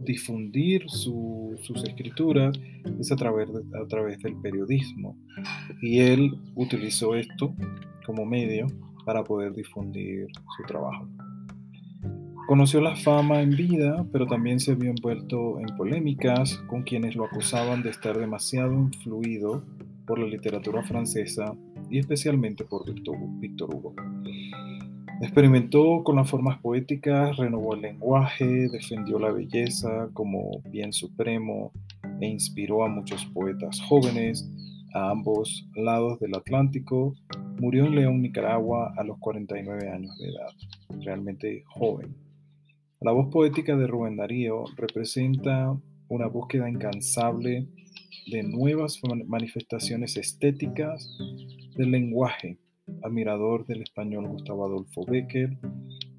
difundir 0.04 0.82
sus 0.88 1.84
escrituras 1.84 2.58
es 2.98 3.10
a 3.10 3.16
través, 3.16 3.48
a 3.48 3.86
través 3.88 4.18
del 4.18 4.36
periodismo. 4.36 5.16
Y 5.80 6.00
él 6.00 6.30
utilizó 6.54 7.14
esto 7.14 7.54
como 8.04 8.26
medio 8.26 8.66
para 9.06 9.24
poder 9.24 9.54
difundir 9.54 10.26
su 10.56 10.62
trabajo. 10.64 11.08
Conoció 12.46 12.80
la 12.80 12.96
fama 12.96 13.42
en 13.42 13.50
vida, 13.50 14.04
pero 14.12 14.26
también 14.26 14.58
se 14.58 14.74
vio 14.74 14.90
envuelto 14.90 15.60
en 15.60 15.76
polémicas 15.76 16.56
con 16.68 16.82
quienes 16.82 17.14
lo 17.14 17.24
acusaban 17.24 17.82
de 17.82 17.90
estar 17.90 18.18
demasiado 18.18 18.74
influido 18.74 19.62
por 20.10 20.18
la 20.18 20.26
literatura 20.26 20.82
francesa 20.82 21.54
y 21.88 22.00
especialmente 22.00 22.64
por 22.64 22.84
Victor 22.84 23.72
Hugo. 23.72 23.94
Experimentó 25.20 26.02
con 26.02 26.16
las 26.16 26.28
formas 26.28 26.58
poéticas, 26.58 27.36
renovó 27.36 27.74
el 27.74 27.82
lenguaje, 27.82 28.68
defendió 28.72 29.20
la 29.20 29.30
belleza 29.30 30.08
como 30.12 30.62
bien 30.68 30.92
supremo 30.92 31.70
e 32.20 32.26
inspiró 32.26 32.84
a 32.84 32.88
muchos 32.88 33.24
poetas 33.26 33.80
jóvenes 33.82 34.50
a 34.94 35.10
ambos 35.10 35.68
lados 35.76 36.18
del 36.18 36.34
Atlántico. 36.34 37.14
Murió 37.60 37.86
en 37.86 37.94
León, 37.94 38.20
Nicaragua, 38.20 38.92
a 38.96 39.04
los 39.04 39.16
49 39.18 39.90
años 39.90 40.18
de 40.18 40.30
edad, 40.30 41.04
realmente 41.04 41.62
joven. 41.68 42.16
La 43.00 43.12
voz 43.12 43.28
poética 43.30 43.76
de 43.76 43.86
Rubén 43.86 44.16
Darío 44.16 44.64
representa 44.76 45.72
una 46.08 46.26
búsqueda 46.26 46.68
incansable 46.68 47.68
de 48.26 48.42
nuevas 48.42 49.00
manifestaciones 49.26 50.16
estéticas 50.16 51.18
del 51.76 51.90
lenguaje 51.90 52.58
admirador 53.02 53.66
del 53.66 53.82
español 53.82 54.28
Gustavo 54.28 54.66
Adolfo 54.66 55.04
Becker, 55.06 55.56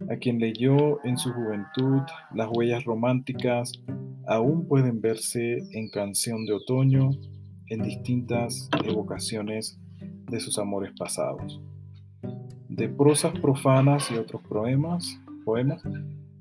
a 0.10 0.16
quien 0.18 0.40
leyó 0.40 1.04
en 1.06 1.18
su 1.18 1.32
juventud 1.32 2.02
las 2.34 2.50
huellas 2.52 2.84
románticas, 2.86 3.72
aún 4.28 4.68
pueden 4.68 5.02
verse 5.02 5.58
en 5.72 5.90
Canción 5.90 6.46
de 6.46 6.54
Otoño, 6.54 7.12
en 7.68 7.84
distintas 7.84 8.70
evocaciones 8.84 9.80
de 10.30 10.40
sus 10.40 10.58
amores 10.58 10.92
pasados. 10.98 11.62
De 12.70 12.90
prosas 12.90 13.38
profanas 13.40 14.10
y 14.12 14.16
otros 14.16 14.42
poemas, 14.44 15.20
poemas 15.46 15.82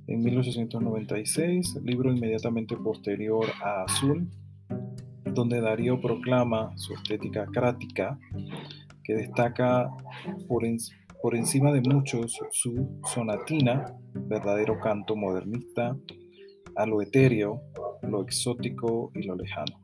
en 0.07 0.23
1896, 0.23 1.79
libro 1.85 2.13
inmediatamente 2.13 2.77
posterior 2.77 3.47
a 3.63 3.85
Azul, 3.85 4.29
donde 5.35 5.61
Darío 5.61 6.01
proclama 6.01 6.73
su 6.77 6.95
estética 6.95 7.47
crática 7.47 8.19
que 9.05 9.15
destaca 9.15 9.91
por, 10.49 11.35
encima 11.35 11.73
de 11.73 11.81
muchos 11.81 12.39
su 12.51 13.01
sonatina, 13.05 13.95
verdadero 14.15 14.79
canto 14.79 15.17
modernista, 15.17 15.97
a 16.77 16.87
lo 16.87 17.03
etéreo, 17.03 17.61
lo 18.03 18.23
exótico 18.23 19.11
y 19.15 19.23
lo 19.25 19.37
lejano. 19.37 19.81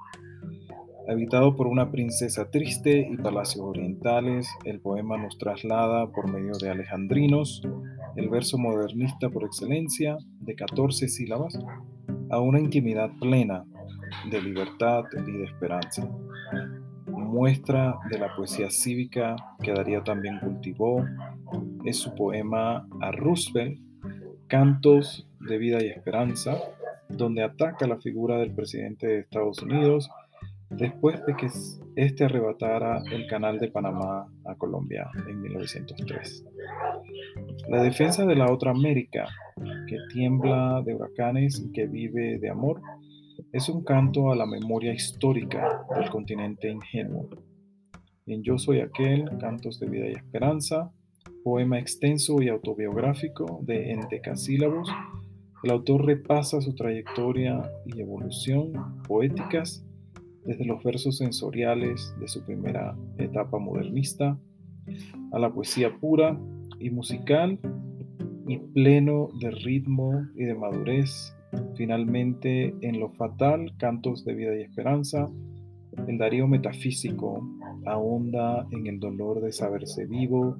Habitado 1.09 1.55
por 1.55 1.69
una 1.69 1.93
princesa 1.93 2.51
triste 2.51 3.09
y 3.09 3.17
palacios 3.17 3.65
orientales, 3.65 4.49
el 4.65 4.81
poema 4.81 5.17
nos 5.17 5.39
traslada 5.39 6.11
por 6.11 6.29
medio 6.29 6.53
de 6.61 6.71
alejandrinos, 6.71 7.63
el 8.17 8.29
verso 8.29 8.59
modernista 8.59 9.31
por 9.31 9.45
excelencia, 9.45 10.17
de 10.41 10.55
14 10.57 11.09
sílabas, 11.09 11.57
a 12.31 12.41
una 12.41 12.59
intimidad 12.59 13.11
plena 13.21 13.65
de 14.31 14.43
libertad 14.43 15.05
y 15.27 15.33
de 15.33 15.45
esperanza. 15.45 16.09
Muestra 17.07 17.97
de 18.11 18.19
la 18.19 18.35
poesía 18.35 18.71
cívica 18.71 19.37
que 19.63 19.73
Darío 19.73 20.03
también 20.03 20.39
cultivó 20.41 21.05
es 21.85 21.99
su 21.99 22.15
poema 22.15 22.87
a 23.01 23.13
Roosevelt, 23.13 23.81
Cantos 24.49 25.29
de 25.41 25.59
Vida 25.59 25.83
y 25.83 25.89
Esperanza, 25.89 26.57
donde 27.09 27.43
ataca 27.43 27.87
la 27.87 27.99
figura 27.99 28.39
del 28.39 28.53
presidente 28.53 29.07
de 29.07 29.19
Estados 29.21 29.63
Unidos 29.63 30.11
después 30.71 31.25
de 31.27 31.37
que 31.37 31.49
éste 31.97 32.25
arrebatara 32.25 33.03
el 33.11 33.27
canal 33.27 33.59
de 33.59 33.69
Panamá 33.69 34.27
a 34.45 34.55
Colombia 34.57 35.09
en 35.29 35.41
1903. 35.41 36.45
La 37.69 37.83
defensa 37.83 38.27
de 38.27 38.35
la 38.35 38.51
otra 38.51 38.73
América, 38.73 39.29
que 39.87 39.97
tiembla 40.13 40.83
de 40.85 40.95
huracanes 40.95 41.61
y 41.61 41.73
que 41.73 41.87
vive 41.87 42.39
de 42.39 42.51
amor, 42.51 42.81
es 43.53 43.69
un 43.69 43.83
canto 43.85 44.31
a 44.31 44.37
la 44.37 44.47
memoria 44.47 44.93
histórica 44.93 45.87
del 45.95 46.09
continente 46.11 46.71
ingenuo. 46.71 47.29
En 48.27 48.43
Yo 48.43 48.59
Soy 48.59 48.81
Aquel, 48.81 49.31
Cantos 49.39 49.79
de 49.79 49.89
Vida 49.89 50.09
y 50.09 50.13
Esperanza, 50.13 50.93
poema 51.45 51.79
extenso 51.79 52.43
y 52.43 52.49
autobiográfico 52.49 53.61
de 53.63 53.93
endecasílabos, 53.93 54.91
el 55.63 55.71
autor 55.71 56.05
repasa 56.05 56.61
su 56.61 56.75
trayectoria 56.75 57.71
y 57.85 58.01
evolución 58.01 59.03
poéticas 59.07 59.85
desde 60.45 60.65
los 60.65 60.83
versos 60.83 61.19
sensoriales 61.19 62.15
de 62.21 62.29
su 62.29 62.45
primera 62.45 62.97
etapa 63.19 63.59
modernista 63.59 64.39
a 65.33 65.39
la 65.39 65.53
poesía 65.53 65.97
pura 65.99 66.39
y 66.79 66.91
musical 66.91 67.59
y 68.47 68.59
pleno 68.59 69.29
de 69.41 69.51
ritmo 69.51 70.27
y 70.37 70.45
de 70.45 70.55
madurez, 70.55 71.36
finalmente 71.77 72.75
en 72.81 73.01
lo 73.01 73.11
fatal, 73.11 73.73
cantos 73.79 74.25
de 74.25 74.35
vida 74.35 74.57
y 74.57 74.63
esperanza, 74.63 75.29
el 76.07 76.19
Darío 76.19 76.47
metafísico 76.47 77.49
ahonda 77.87 78.67
en 78.71 78.87
el 78.87 79.01
dolor 79.01 79.41
de 79.41 79.53
saberse 79.53 80.07
vivo 80.07 80.57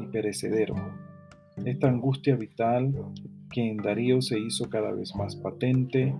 y 0.00 0.06
perecedero. 0.06 0.74
Esta 1.64 1.88
angustia 1.88 2.36
vital 2.36 2.94
que 3.50 3.70
en 3.70 3.78
Darío 3.78 4.20
se 4.22 4.38
hizo 4.38 4.68
cada 4.68 4.92
vez 4.92 5.14
más 5.16 5.36
patente 5.36 6.14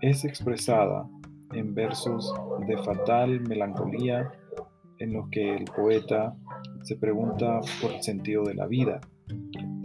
es 0.00 0.24
expresada 0.24 1.08
en 1.52 1.74
versos 1.74 2.32
de 2.66 2.76
fatal 2.78 3.40
melancolía 3.40 4.30
en 4.98 5.12
los 5.12 5.28
que 5.28 5.56
el 5.56 5.64
poeta 5.64 6.34
se 6.82 6.96
pregunta 6.96 7.60
por 7.80 7.92
el 7.92 8.02
sentido 8.02 8.44
de 8.44 8.54
la 8.54 8.66
vida. 8.66 9.00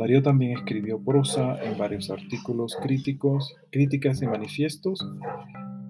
Darío 0.02 0.24
también 0.24 0.58
escribió 0.58 1.00
prosa 1.00 1.64
en 1.64 1.78
varios 1.78 2.10
artículos 2.10 2.76
críticos, 2.82 3.56
críticas 3.70 4.20
y 4.24 4.26
manifiestos, 4.26 5.08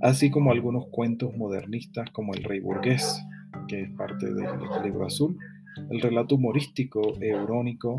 así 0.01 0.29
como 0.29 0.51
algunos 0.51 0.87
cuentos 0.87 1.33
modernistas 1.37 2.09
como 2.11 2.33
El 2.33 2.43
Rey 2.43 2.59
Burgués, 2.59 3.23
que 3.69 3.83
es 3.83 3.89
parte 3.91 4.25
del 4.25 4.47
libro 4.83 5.05
azul, 5.05 5.37
el 5.89 6.01
relato 6.01 6.35
humorístico 6.35 7.13
e 7.21 7.27
irónico 7.27 7.95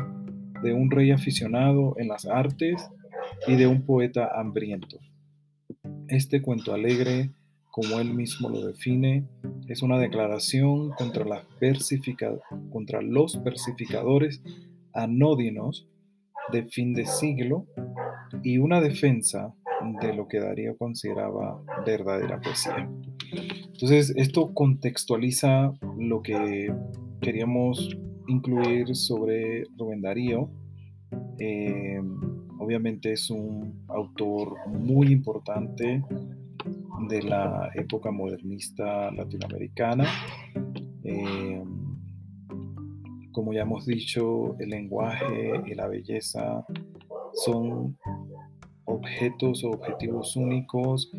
de 0.61 0.71
un 0.71 0.91
rey 0.91 1.09
aficionado 1.09 1.95
en 1.97 2.09
las 2.09 2.27
artes 2.27 2.87
y 3.47 3.55
de 3.55 3.65
un 3.65 3.81
poeta 3.81 4.39
hambriento. 4.39 4.99
Este 6.09 6.43
cuento 6.43 6.75
alegre, 6.75 7.31
como 7.71 7.99
él 7.99 8.13
mismo 8.13 8.49
lo 8.49 8.63
define, 8.67 9.25
es 9.67 9.81
una 9.81 9.97
declaración 9.97 10.91
contra, 10.91 11.43
contra 12.69 13.01
los 13.01 13.43
versificadores 13.43 14.43
anódinos 14.93 15.87
de 16.51 16.65
fin 16.65 16.93
de 16.93 17.05
siglo 17.05 17.65
y 18.43 18.57
una 18.57 18.81
defensa 18.81 19.53
de 20.01 20.13
lo 20.13 20.27
que 20.27 20.39
Darío 20.39 20.77
consideraba 20.77 21.61
verdadera 21.85 22.39
poesía. 22.39 22.89
Entonces, 23.73 24.13
esto 24.15 24.53
contextualiza 24.53 25.73
lo 25.97 26.21
que 26.21 26.73
queríamos 27.21 27.97
incluir 28.27 28.95
sobre 28.95 29.63
Rubén 29.77 30.01
Darío. 30.01 30.49
Eh, 31.39 32.01
obviamente 32.59 33.13
es 33.13 33.29
un 33.29 33.83
autor 33.87 34.55
muy 34.69 35.07
importante 35.07 36.01
de 37.09 37.23
la 37.23 37.71
época 37.75 38.11
modernista 38.11 39.11
latinoamericana. 39.11 40.05
Eh, 41.03 41.63
como 43.33 43.53
ya 43.53 43.63
hemos 43.63 43.85
dicho, 43.85 44.55
el 44.59 44.69
lenguaje 44.69 45.61
y 45.65 45.73
la 45.73 45.87
belleza 45.87 46.65
son 47.33 47.97
objetos 48.85 49.63
o 49.63 49.71
objetivos 49.71 50.35
únicos 50.35 51.11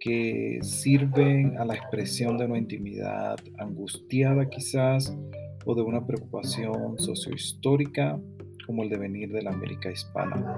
que 0.00 0.58
sirven 0.62 1.56
a 1.58 1.64
la 1.64 1.74
expresión 1.74 2.36
de 2.36 2.46
una 2.46 2.58
intimidad 2.58 3.36
angustiada 3.58 4.48
quizás 4.48 5.16
o 5.64 5.74
de 5.74 5.82
una 5.82 6.06
preocupación 6.06 6.98
sociohistórica 6.98 8.20
como 8.66 8.82
el 8.82 8.88
devenir 8.88 9.30
de 9.32 9.42
la 9.42 9.52
América 9.52 9.90
hispana. 9.90 10.56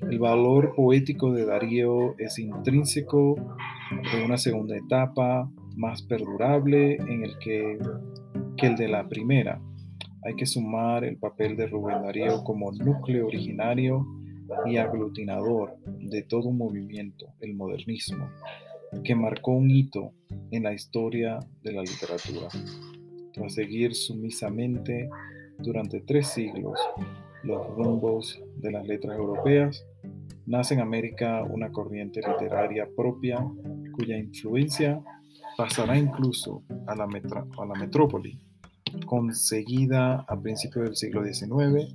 El 0.00 0.18
valor 0.18 0.74
poético 0.74 1.32
de 1.32 1.44
Darío 1.44 2.16
es 2.18 2.38
intrínseco 2.38 3.36
de 4.12 4.24
una 4.24 4.36
segunda 4.36 4.76
etapa 4.76 5.50
más 5.76 6.02
perdurable 6.02 6.96
en 6.96 7.24
el 7.24 7.38
que, 7.38 7.78
que 8.56 8.66
el 8.66 8.76
de 8.76 8.88
la 8.88 9.08
primera. 9.08 9.60
Hay 10.24 10.36
que 10.36 10.46
sumar 10.46 11.04
el 11.04 11.16
papel 11.16 11.56
de 11.56 11.66
Rubén 11.66 12.02
Darío 12.02 12.44
como 12.44 12.70
núcleo 12.70 13.26
originario 13.26 14.06
y 14.66 14.76
aglutinador 14.76 15.76
de 15.86 16.22
todo 16.22 16.48
un 16.48 16.58
movimiento, 16.58 17.26
el 17.40 17.54
modernismo, 17.54 18.28
que 19.02 19.14
marcó 19.14 19.52
un 19.52 19.70
hito 19.70 20.12
en 20.50 20.62
la 20.62 20.72
historia 20.72 21.40
de 21.62 21.72
la 21.72 21.82
literatura. 21.82 22.48
Tras 23.32 23.54
seguir 23.54 23.94
sumisamente 23.94 25.08
durante 25.58 26.00
tres 26.00 26.28
siglos 26.28 26.78
los 27.42 27.66
rumbos 27.74 28.40
de 28.56 28.70
las 28.70 28.86
letras 28.86 29.16
europeas, 29.16 29.84
nace 30.46 30.74
en 30.74 30.80
América 30.80 31.42
una 31.42 31.72
corriente 31.72 32.20
literaria 32.20 32.88
propia 32.96 33.44
cuya 33.92 34.16
influencia 34.16 35.02
pasará 35.56 35.98
incluso 35.98 36.62
a 36.86 36.94
la, 36.94 37.04
a 37.04 37.66
la 37.66 37.74
metrópoli. 37.74 38.38
Conseguida 39.06 40.24
a 40.28 40.40
principios 40.40 40.84
del 40.86 40.96
siglo 40.96 41.24
XIX, 41.24 41.94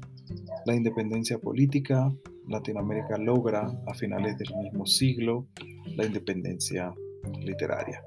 la 0.65 0.75
independencia 0.75 1.39
política, 1.39 2.11
Latinoamérica 2.47 3.17
logra 3.17 3.71
a 3.87 3.93
finales 3.93 4.37
del 4.37 4.49
mismo 4.61 4.85
siglo 4.85 5.47
la 5.95 6.05
independencia 6.05 6.93
literaria. 7.39 8.03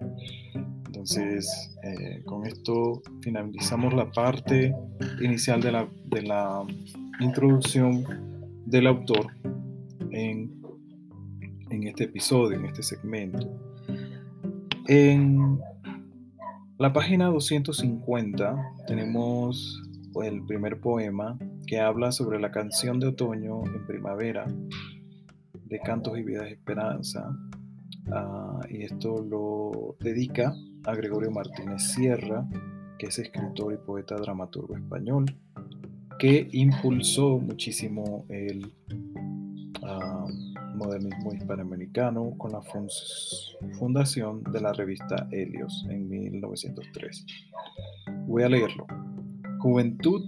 Entonces, 0.86 1.76
eh, 1.82 2.22
con 2.24 2.46
esto 2.46 3.02
finalizamos 3.20 3.94
la 3.94 4.10
parte 4.10 4.74
inicial 5.20 5.60
de 5.60 5.72
la, 5.72 5.88
de 6.06 6.22
la 6.22 6.64
introducción 7.20 8.04
del 8.66 8.86
autor 8.86 9.28
en, 10.10 10.60
en 11.70 11.82
este 11.84 12.04
episodio, 12.04 12.58
en 12.58 12.66
este 12.66 12.82
segmento. 12.82 13.48
En 14.88 15.60
la 16.80 16.94
página 16.94 17.26
250 17.26 18.56
tenemos 18.86 19.82
el 20.24 20.42
primer 20.46 20.80
poema 20.80 21.38
que 21.66 21.78
habla 21.78 22.10
sobre 22.10 22.40
la 22.40 22.50
canción 22.50 22.98
de 22.98 23.08
otoño 23.08 23.66
en 23.66 23.86
primavera 23.86 24.46
de 25.66 25.78
Cantos 25.80 26.16
y 26.18 26.22
Vidas 26.22 26.44
de 26.44 26.52
Esperanza. 26.52 27.36
Ah, 28.10 28.60
y 28.70 28.82
esto 28.84 29.22
lo 29.22 29.96
dedica 30.00 30.54
a 30.84 30.94
Gregorio 30.94 31.30
Martínez 31.30 31.82
Sierra, 31.82 32.48
que 32.98 33.08
es 33.08 33.18
escritor 33.18 33.74
y 33.74 33.76
poeta 33.76 34.16
dramaturgo 34.16 34.74
español, 34.74 35.26
que 36.18 36.48
impulsó 36.50 37.38
muchísimo 37.40 38.24
el 38.30 38.72
modernismo 40.80 41.34
hispanoamericano 41.34 42.34
con 42.38 42.52
la 42.52 42.62
fundación 43.78 44.42
de 44.44 44.60
la 44.62 44.72
revista 44.72 45.28
Helios 45.30 45.86
en 45.90 46.08
1903. 46.08 47.26
Voy 48.26 48.42
a 48.44 48.48
leerlo. 48.48 48.86
Juventud, 49.58 50.24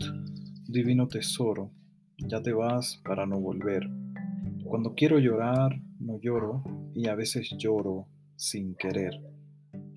divino 0.68 1.08
tesoro, 1.08 1.70
ya 2.18 2.42
te 2.42 2.52
vas 2.52 3.00
para 3.02 3.24
no 3.24 3.40
volver. 3.40 3.88
Cuando 4.64 4.94
quiero 4.94 5.18
llorar, 5.18 5.80
no 5.98 6.20
lloro 6.20 6.62
y 6.94 7.08
a 7.08 7.14
veces 7.14 7.54
lloro 7.56 8.06
sin 8.36 8.74
querer. 8.74 9.12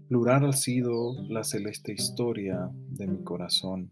Plural 0.08 0.46
ha 0.46 0.54
sido 0.54 1.22
la 1.28 1.44
celeste 1.44 1.92
historia 1.92 2.70
de 2.92 3.08
mi 3.08 3.24
corazón. 3.24 3.92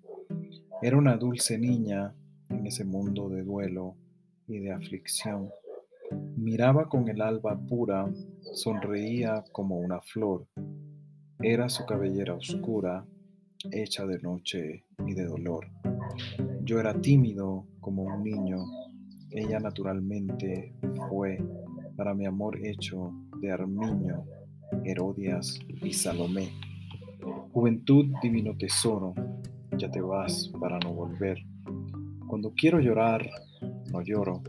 Era 0.82 0.98
una 0.98 1.18
dulce 1.18 1.58
niña 1.58 2.14
en 2.50 2.66
ese 2.68 2.86
mundo 2.86 3.28
de 3.28 3.44
duelo 3.44 3.98
y 4.48 4.60
de 4.60 4.72
aflicción. 4.72 5.50
Miraba 6.36 6.90
con 6.90 7.08
el 7.08 7.22
alba 7.22 7.60
pura, 7.68 8.12
sonreía 8.54 9.44
como 9.52 9.78
una 9.78 10.02
flor. 10.02 10.48
Era 11.40 11.70
su 11.70 11.86
cabellera 11.86 12.36
oscura, 12.36 13.06
hecha 13.72 14.06
de 14.06 14.20
noche 14.20 14.86
y 15.06 15.14
de 15.14 15.26
dolor. 15.26 15.68
Yo 16.64 16.80
era 16.80 16.94
tímido 17.02 17.66
como 17.80 18.04
un 18.04 18.24
niño, 18.24 18.58
ella 19.32 19.60
naturalmente 19.60 20.74
fue 21.10 21.40
para 21.96 22.14
mi 22.14 22.26
amor 22.26 22.58
hecho 22.66 23.12
de 23.42 23.52
Armiño, 23.52 24.26
Herodias 24.84 25.60
y 25.82 25.94
Salomé. 25.94 26.50
Juventud, 27.52 28.06
divino 28.22 28.56
tesoro, 28.58 29.14
ya 29.78 29.90
te 29.90 30.02
vas 30.02 30.52
para 30.60 30.80
no 30.80 30.94
volver. 30.94 31.38
Cuando 32.28 32.54
quiero 32.56 32.80
llorar, 32.80 33.30
no 33.92 34.02
lloro, 34.02 34.42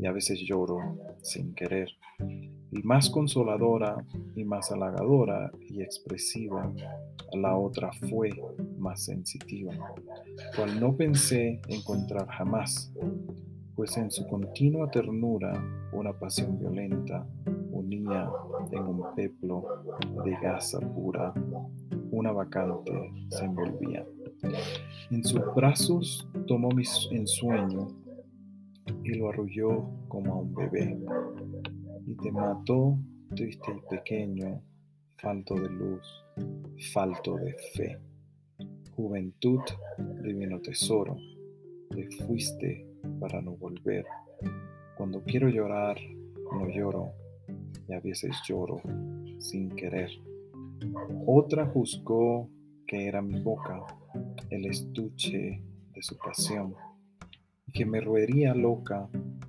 y 0.00 0.06
a 0.06 0.12
veces 0.12 0.40
lloro 0.40 0.78
sin 1.20 1.54
querer. 1.54 1.88
Y 2.72 2.82
más 2.82 3.10
consoladora 3.10 4.04
y 4.34 4.44
más 4.44 4.70
halagadora 4.70 5.50
y 5.68 5.82
expresiva, 5.82 6.72
la 7.32 7.56
otra 7.56 7.90
fue 8.08 8.30
más 8.78 9.04
sensitiva, 9.04 9.72
cual 10.56 10.80
no 10.80 10.96
pensé 10.96 11.60
encontrar 11.68 12.26
jamás, 12.28 12.92
pues 13.74 13.96
en 13.96 14.10
su 14.10 14.26
continua 14.26 14.90
ternura 14.90 15.52
una 15.92 16.12
pasión 16.12 16.58
violenta 16.58 17.26
unía 17.70 18.30
en 18.70 18.82
un 18.82 19.14
peplo 19.14 19.64
de 20.24 20.36
gasa 20.42 20.80
pura, 20.80 21.34
una 22.10 22.32
vacante 22.32 22.92
se 23.30 23.44
envolvía. 23.44 24.06
En 25.10 25.24
sus 25.24 25.42
brazos 25.54 26.26
tomó 26.46 26.68
mi 26.70 26.84
ensueño 27.10 27.88
y 29.10 29.14
lo 29.14 29.28
arrulló 29.28 29.90
como 30.08 30.34
a 30.34 30.36
un 30.38 30.54
bebé. 30.54 30.96
Y 32.06 32.14
te 32.14 32.30
mató 32.30 32.96
triste 33.34 33.72
y 33.76 33.88
pequeño, 33.88 34.62
falto 35.18 35.54
de 35.54 35.68
luz, 35.68 36.24
falto 36.92 37.36
de 37.36 37.52
fe. 37.74 37.98
Juventud, 38.94 39.60
divino 40.22 40.60
tesoro, 40.60 41.16
te 41.90 42.08
fuiste 42.24 42.86
para 43.18 43.40
no 43.42 43.56
volver. 43.56 44.04
Cuando 44.96 45.22
quiero 45.24 45.48
llorar, 45.48 45.98
no 46.52 46.68
lloro, 46.68 47.12
y 47.88 47.92
a 47.92 48.00
veces 48.00 48.36
lloro 48.46 48.80
sin 49.38 49.70
querer. 49.70 50.10
Otra 51.26 51.66
juzgó 51.66 52.48
que 52.86 53.06
era 53.06 53.22
mi 53.22 53.40
boca, 53.40 53.80
el 54.50 54.66
estuche 54.66 55.62
de 55.94 56.02
su 56.02 56.16
pasión, 56.16 56.74
que 57.72 57.84
me 57.84 58.00
roería 58.00 58.54
loca 58.54 59.08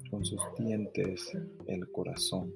con 0.10 0.24
sus 0.26 0.42
dientes 0.58 1.32
el 1.68 1.90
corazón, 1.92 2.52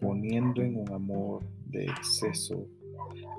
poniendo 0.00 0.62
en 0.62 0.76
un 0.76 0.92
amor 0.92 1.44
de 1.66 1.84
exceso 1.84 2.66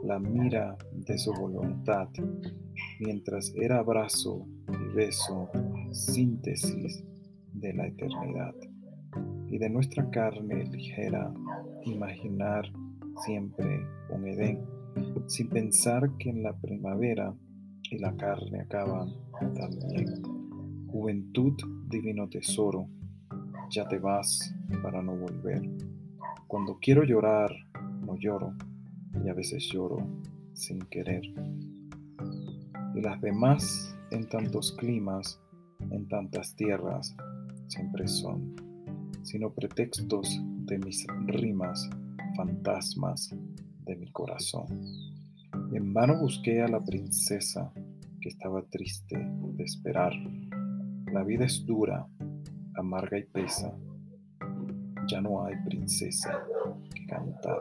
la 0.04 0.20
mira 0.20 0.76
de 0.92 1.18
su 1.18 1.32
voluntad, 1.34 2.10
mientras 3.00 3.54
era 3.56 3.80
abrazo 3.80 4.48
y 4.68 4.96
beso, 4.96 5.50
síntesis 5.92 7.04
de 7.54 7.74
la 7.74 7.88
eternidad. 7.88 8.56
Y 9.50 9.58
de 9.58 9.70
nuestra 9.70 10.10
carne 10.10 10.66
ligera, 10.66 11.34
imaginar 11.86 12.66
siempre 13.26 13.86
un 14.10 14.28
Edén, 14.28 14.66
sin 15.28 15.50
pensar 15.50 16.10
que 16.18 16.30
en 16.30 16.44
la 16.44 16.54
primavera 16.54 17.34
y 17.84 17.98
la 18.00 18.16
carne 18.16 18.62
acaban 18.62 19.10
también. 19.56 20.41
Juventud, 20.92 21.54
divino 21.88 22.28
tesoro, 22.28 22.88
ya 23.70 23.88
te 23.88 23.98
vas 23.98 24.54
para 24.84 25.02
no 25.02 25.16
volver. 25.16 25.62
Cuando 26.48 26.78
quiero 26.82 27.04
llorar, 27.04 27.50
no 28.06 28.18
lloro, 28.18 28.54
y 29.24 29.30
a 29.30 29.34
veces 29.34 29.70
lloro 29.72 30.06
sin 30.54 30.80
querer. 30.80 31.24
Y 32.94 33.02
las 33.02 33.22
demás 33.22 33.96
en 34.12 34.28
tantos 34.28 34.74
climas, 34.74 35.39
en 35.80 36.08
tantas 36.10 36.54
tierras, 36.56 37.16
siempre 37.68 38.08
son, 38.08 38.54
sino 39.24 39.54
pretextos 39.54 40.42
de 40.66 40.78
mis 40.78 41.08
rimas, 41.28 41.89
fantasmas 42.36 43.34
de 43.86 43.96
mi 43.96 44.12
corazón. 44.12 44.66
En 45.74 45.94
vano 45.94 46.20
busqué 46.20 46.62
a 46.62 46.68
la 46.68 46.84
princesa 46.84 47.72
que 48.20 48.30
estaba 48.30 48.62
triste 48.64 49.18
de 49.18 49.64
esperar. 49.64 50.12
La 51.12 51.24
vida 51.24 51.45
es 51.45 51.66
dura, 51.66 52.07
amarga 52.76 53.18
y 53.18 53.24
pesa. 53.24 53.78
Ya 55.07 55.20
no 55.20 55.43
hay 55.43 55.55
princesa 55.66 56.47
que 56.93 57.05
cantar. 57.05 57.59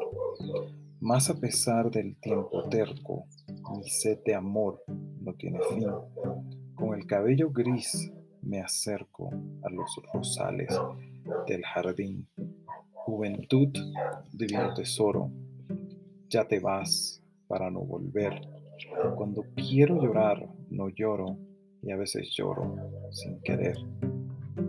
Más 1.00 1.30
a 1.30 1.34
pesar 1.34 1.90
del 1.90 2.16
tiempo 2.20 2.68
terco, 2.68 3.26
mi 3.74 3.88
sed 3.88 4.20
de 4.24 4.36
amor 4.36 4.80
no 4.86 5.34
tiene 5.34 5.58
fin. 5.68 5.88
Con 6.76 6.94
el 6.94 7.06
cabello 7.06 7.50
gris 7.50 8.12
me 8.40 8.60
acerco 8.60 9.30
a 9.64 9.70
los 9.70 10.00
rosales 10.14 10.68
del 11.48 11.62
jardín. 11.64 12.28
Juventud, 12.92 13.70
divino 14.32 14.72
tesoro, 14.74 15.32
ya 16.28 16.46
te 16.46 16.60
vas 16.60 17.20
para 17.48 17.68
no 17.68 17.80
volver. 17.80 18.40
Cuando 19.16 19.44
quiero 19.56 20.00
llorar, 20.00 20.48
no 20.70 20.88
lloro 20.88 21.36
y 21.82 21.90
a 21.90 21.96
veces 21.96 22.30
lloro 22.36 22.76
sin 23.10 23.40
querer. 23.40 23.76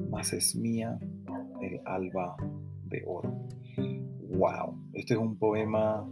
Mas 0.09 0.33
es 0.33 0.55
mía 0.55 0.99
el 1.61 1.79
alba 1.85 2.35
de 2.85 3.03
oro. 3.05 3.47
¡Wow! 4.37 4.77
Este 4.93 5.13
es 5.13 5.19
un 5.19 5.37
poema 5.37 6.07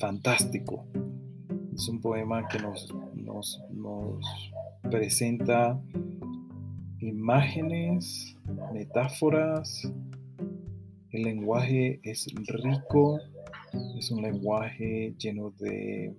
fantástico. 0.00 0.86
Es 1.74 1.88
un 1.88 2.00
poema 2.00 2.46
que 2.48 2.58
nos, 2.58 2.92
nos, 3.72 4.52
presenta 4.82 5.80
imágenes, 7.00 8.36
metáforas. 8.72 9.90
El 11.10 11.22
lenguaje 11.22 12.00
es 12.02 12.26
rico, 12.46 13.18
es 13.98 14.10
un 14.10 14.22
lenguaje 14.22 15.14
lleno 15.18 15.50
de 15.58 16.14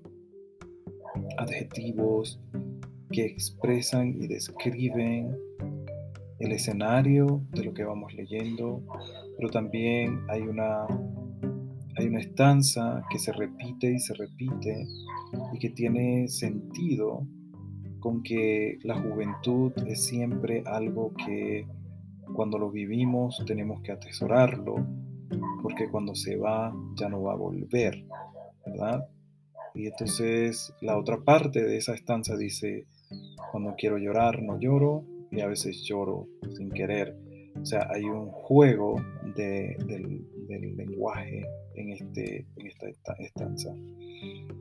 adjetivos 1.38 2.40
que 3.16 3.26
expresan 3.26 4.10
y 4.22 4.28
describen 4.28 5.38
el 6.40 6.52
escenario 6.52 7.44
de 7.52 7.64
lo 7.64 7.74
que 7.74 7.86
vamos 7.86 8.14
leyendo, 8.14 8.84
pero 9.38 9.50
también 9.50 10.20
hay 10.28 10.42
una 10.42 10.86
hay 11.98 12.08
una 12.08 12.20
estanza 12.20 13.06
que 13.10 13.18
se 13.18 13.32
repite 13.32 13.90
y 13.90 14.00
se 14.00 14.14
repite 14.16 14.86
y 15.54 15.60
que 15.60 15.70
tiene 15.70 16.28
sentido 16.28 17.26
con 18.02 18.22
que 18.22 18.80
la 18.84 19.02
juventud 19.02 19.72
es 19.88 20.06
siempre 20.06 20.64
algo 20.66 21.14
que 21.14 21.66
cuando 22.36 22.58
lo 22.58 22.70
vivimos 22.70 23.42
tenemos 23.48 23.82
que 23.82 23.94
atesorarlo, 23.94 24.76
porque 25.64 25.90
cuando 25.90 26.16
se 26.16 26.36
va 26.36 26.76
ya 26.96 27.08
no 27.08 27.22
va 27.22 27.32
a 27.32 27.38
volver, 27.38 28.06
¿verdad? 28.66 29.08
Y 29.74 29.88
entonces 29.88 30.74
la 30.82 30.98
otra 30.98 31.24
parte 31.24 31.64
de 31.64 31.78
esa 31.78 31.94
estanza 31.94 32.36
dice, 32.36 32.88
cuando 33.52 33.76
quiero 33.78 33.98
llorar 33.98 34.42
no 34.42 34.60
lloro 34.60 35.06
y 35.32 35.42
a 35.42 35.48
veces 35.48 35.84
lloro 35.84 36.28
sin 36.56 36.70
querer. 36.72 37.16
O 37.62 37.66
sea, 37.66 37.88
hay 37.90 38.04
un 38.04 38.28
juego 38.28 39.02
del, 39.36 40.26
lenguaje 40.76 41.46
en, 41.76 41.90
este, 41.92 42.46
en 42.58 42.68
esta 42.68 43.14
estanza. 43.20 43.74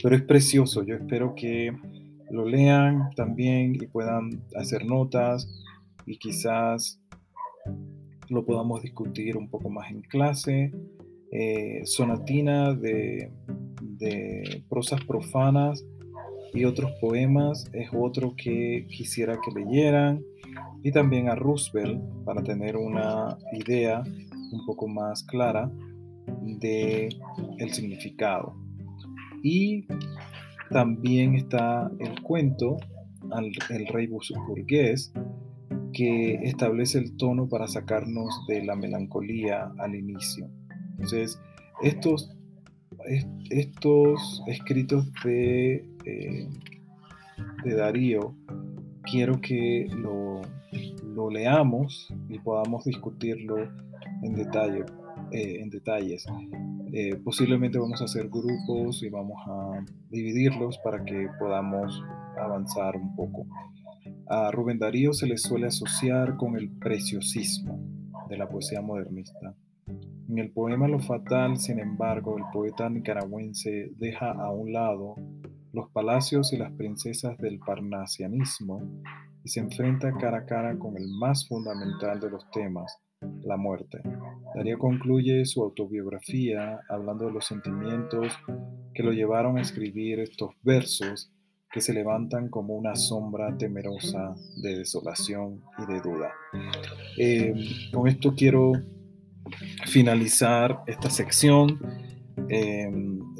Pero 0.02 0.16
es 0.16 0.22
precioso, 0.22 0.82
yo 0.82 0.96
espero 0.96 1.34
que 1.34 1.72
lo 2.30 2.46
lean 2.46 3.10
también 3.16 3.74
y 3.74 3.86
puedan 3.86 4.42
hacer 4.56 4.84
notas 4.86 5.48
y 6.06 6.18
quizás 6.18 7.00
lo 8.28 8.44
podamos 8.44 8.82
discutir 8.82 9.36
un 9.36 9.48
poco 9.48 9.70
más 9.70 9.90
en 9.90 10.02
clase. 10.02 10.72
Eh, 11.30 11.82
sonatina 11.84 12.74
de, 12.74 13.30
de 13.80 14.62
prosas 14.68 15.04
profanas 15.04 15.84
y 16.54 16.64
otros 16.64 16.92
poemas 17.00 17.68
es 17.72 17.90
otro 17.92 18.34
que 18.36 18.86
quisiera 18.88 19.38
que 19.44 19.50
leyeran 19.50 20.22
y 20.84 20.92
también 20.92 21.28
a 21.28 21.34
Roosevelt 21.34 22.00
para 22.24 22.42
tener 22.42 22.76
una 22.76 23.36
idea 23.52 24.02
un 24.52 24.64
poco 24.64 24.86
más 24.86 25.24
clara 25.24 25.70
de 26.40 27.08
el 27.58 27.72
significado. 27.72 28.54
Y 29.42 29.86
también 30.70 31.34
está 31.34 31.90
el 31.98 32.22
cuento 32.22 32.76
al, 33.32 33.50
El 33.70 33.86
rey 33.88 34.06
burgués 34.06 35.12
que 35.92 36.34
establece 36.42 36.98
el 36.98 37.16
tono 37.16 37.48
para 37.48 37.66
sacarnos 37.66 38.46
de 38.48 38.64
la 38.64 38.76
melancolía 38.76 39.72
al 39.78 39.94
inicio. 39.94 40.48
Entonces, 40.92 41.40
estos, 41.82 42.36
estos 43.50 44.42
escritos 44.46 45.06
de, 45.24 45.84
eh, 46.04 46.48
de 47.64 47.74
Darío 47.74 48.34
quiero 49.02 49.40
que 49.40 49.86
lo, 49.90 50.40
lo 51.14 51.30
leamos 51.30 52.12
y 52.28 52.38
podamos 52.38 52.84
discutirlo 52.84 53.56
en 54.22 54.34
detalle, 54.34 54.84
eh, 55.32 55.60
en 55.60 55.70
detalles. 55.70 56.26
Eh, 56.92 57.16
posiblemente 57.16 57.78
vamos 57.78 58.00
a 58.00 58.04
hacer 58.04 58.28
grupos 58.28 59.02
y 59.02 59.08
vamos 59.08 59.36
a 59.46 59.84
dividirlos 60.10 60.78
para 60.78 61.04
que 61.04 61.28
podamos 61.38 62.02
avanzar 62.38 62.96
un 62.96 63.14
poco. 63.16 63.46
A 64.28 64.50
Rubén 64.50 64.78
Darío 64.78 65.12
se 65.12 65.26
le 65.26 65.36
suele 65.38 65.66
asociar 65.66 66.36
con 66.36 66.56
el 66.56 66.70
preciosismo 66.70 67.80
de 68.28 68.38
la 68.38 68.48
poesía 68.48 68.80
modernista. 68.80 69.54
En 70.28 70.38
el 70.38 70.50
poema 70.52 70.88
Lo 70.88 71.00
Fatal, 71.00 71.58
sin 71.58 71.78
embargo, 71.78 72.38
el 72.38 72.44
poeta 72.52 72.88
nicaragüense 72.88 73.90
deja 73.96 74.32
a 74.32 74.50
un 74.50 74.72
lado 74.72 75.16
los 75.72 75.90
palacios 75.90 76.52
y 76.52 76.56
las 76.56 76.72
princesas 76.72 77.36
del 77.38 77.58
parnasianismo 77.58 79.02
y 79.44 79.48
se 79.48 79.60
enfrenta 79.60 80.12
cara 80.12 80.38
a 80.38 80.46
cara 80.46 80.78
con 80.78 80.96
el 80.96 81.08
más 81.08 81.46
fundamental 81.46 82.20
de 82.20 82.30
los 82.30 82.50
temas, 82.52 82.96
la 83.42 83.56
muerte. 83.56 84.00
Darío 84.54 84.78
concluye 84.78 85.44
su 85.44 85.62
autobiografía 85.62 86.80
hablando 86.88 87.26
de 87.26 87.32
los 87.32 87.44
sentimientos 87.44 88.32
que 88.94 89.02
lo 89.02 89.12
llevaron 89.12 89.58
a 89.58 89.62
escribir 89.62 90.20
estos 90.20 90.50
versos 90.62 91.30
que 91.70 91.80
se 91.80 91.92
levantan 91.92 92.48
como 92.48 92.76
una 92.76 92.94
sombra 92.94 93.58
temerosa 93.58 94.34
de 94.62 94.78
desolación 94.78 95.60
y 95.76 95.92
de 95.92 96.00
duda. 96.00 96.32
Eh, 97.18 97.52
con 97.92 98.06
esto 98.06 98.32
quiero 98.36 98.72
finalizar 99.86 100.82
esta 100.86 101.10
sección. 101.10 101.80
Eh, 102.48 102.90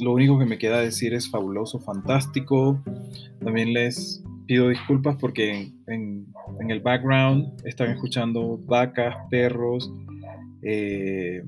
lo 0.01 0.13
único 0.13 0.39
que 0.39 0.47
me 0.47 0.59
queda 0.59 0.81
decir 0.81 1.15
es 1.15 1.31
fabuloso, 1.31 1.81
fantástico. 1.81 2.83
También 3.43 3.73
les 3.73 4.23
pido 4.47 4.69
disculpas 4.69 5.17
porque 5.21 5.73
en, 5.87 6.27
el 6.69 6.81
background 6.81 7.55
están 7.65 7.91
escuchando 7.91 8.59
vacas, 8.59 9.17
perros. 9.31 9.93
Eh, 10.63 11.43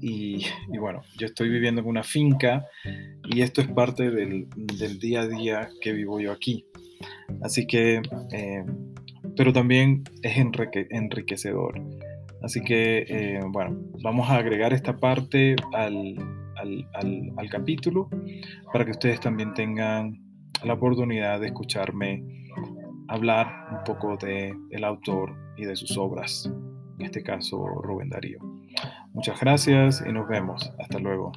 y, 0.00 0.44
bueno, 0.78 1.02
yo 1.16 1.26
estoy 1.26 1.48
viviendo 1.48 1.80
en 1.80 1.86
una 1.86 2.02
finca 2.02 2.66
y 3.24 3.42
esto 3.42 3.60
es 3.60 3.68
parte 3.68 4.10
del, 4.10 4.48
día 4.98 5.20
a 5.20 5.28
día 5.28 5.68
que 5.80 5.92
vivo 5.92 6.20
yo 6.20 6.32
aquí. 6.32 6.66
Así 7.40 7.66
que, 7.66 8.02
eh, 8.32 8.64
pero 9.36 9.52
también 9.52 10.02
es 10.22 10.36
enriquecedor. 10.90 11.80
Así 12.42 12.60
que, 12.60 13.04
eh, 13.08 13.40
bueno, 13.48 13.78
vamos 14.02 14.28
a 14.28 14.36
agregar 14.36 14.72
esta 14.72 14.96
parte 14.96 15.54
al, 15.72 16.16
al, 16.56 17.48
capítulo 17.50 18.08
para 18.72 18.84
que 18.84 18.92
ustedes 18.92 19.20
también 19.20 19.52
tengan 19.54 20.20
la 20.64 20.74
oportunidad 20.74 21.40
de 21.40 21.46
escucharme 21.46 22.24
hablar 23.08 23.68
un 23.70 23.84
poco 23.84 24.16
de 24.16 24.54
el 24.70 24.84
autor 24.84 25.36
y 25.56 25.64
de 25.64 25.76
sus 25.76 25.96
obras, 25.98 26.50
en 26.98 27.06
este 27.06 27.22
caso 27.22 27.64
Rubén 27.82 28.08
Darío. 28.08 28.38
Muchas 29.12 29.38
gracias 29.40 30.02
y 30.06 30.12
nos 30.12 30.26
vemos. 30.28 30.72
Hasta 30.78 30.98
luego. 30.98 31.32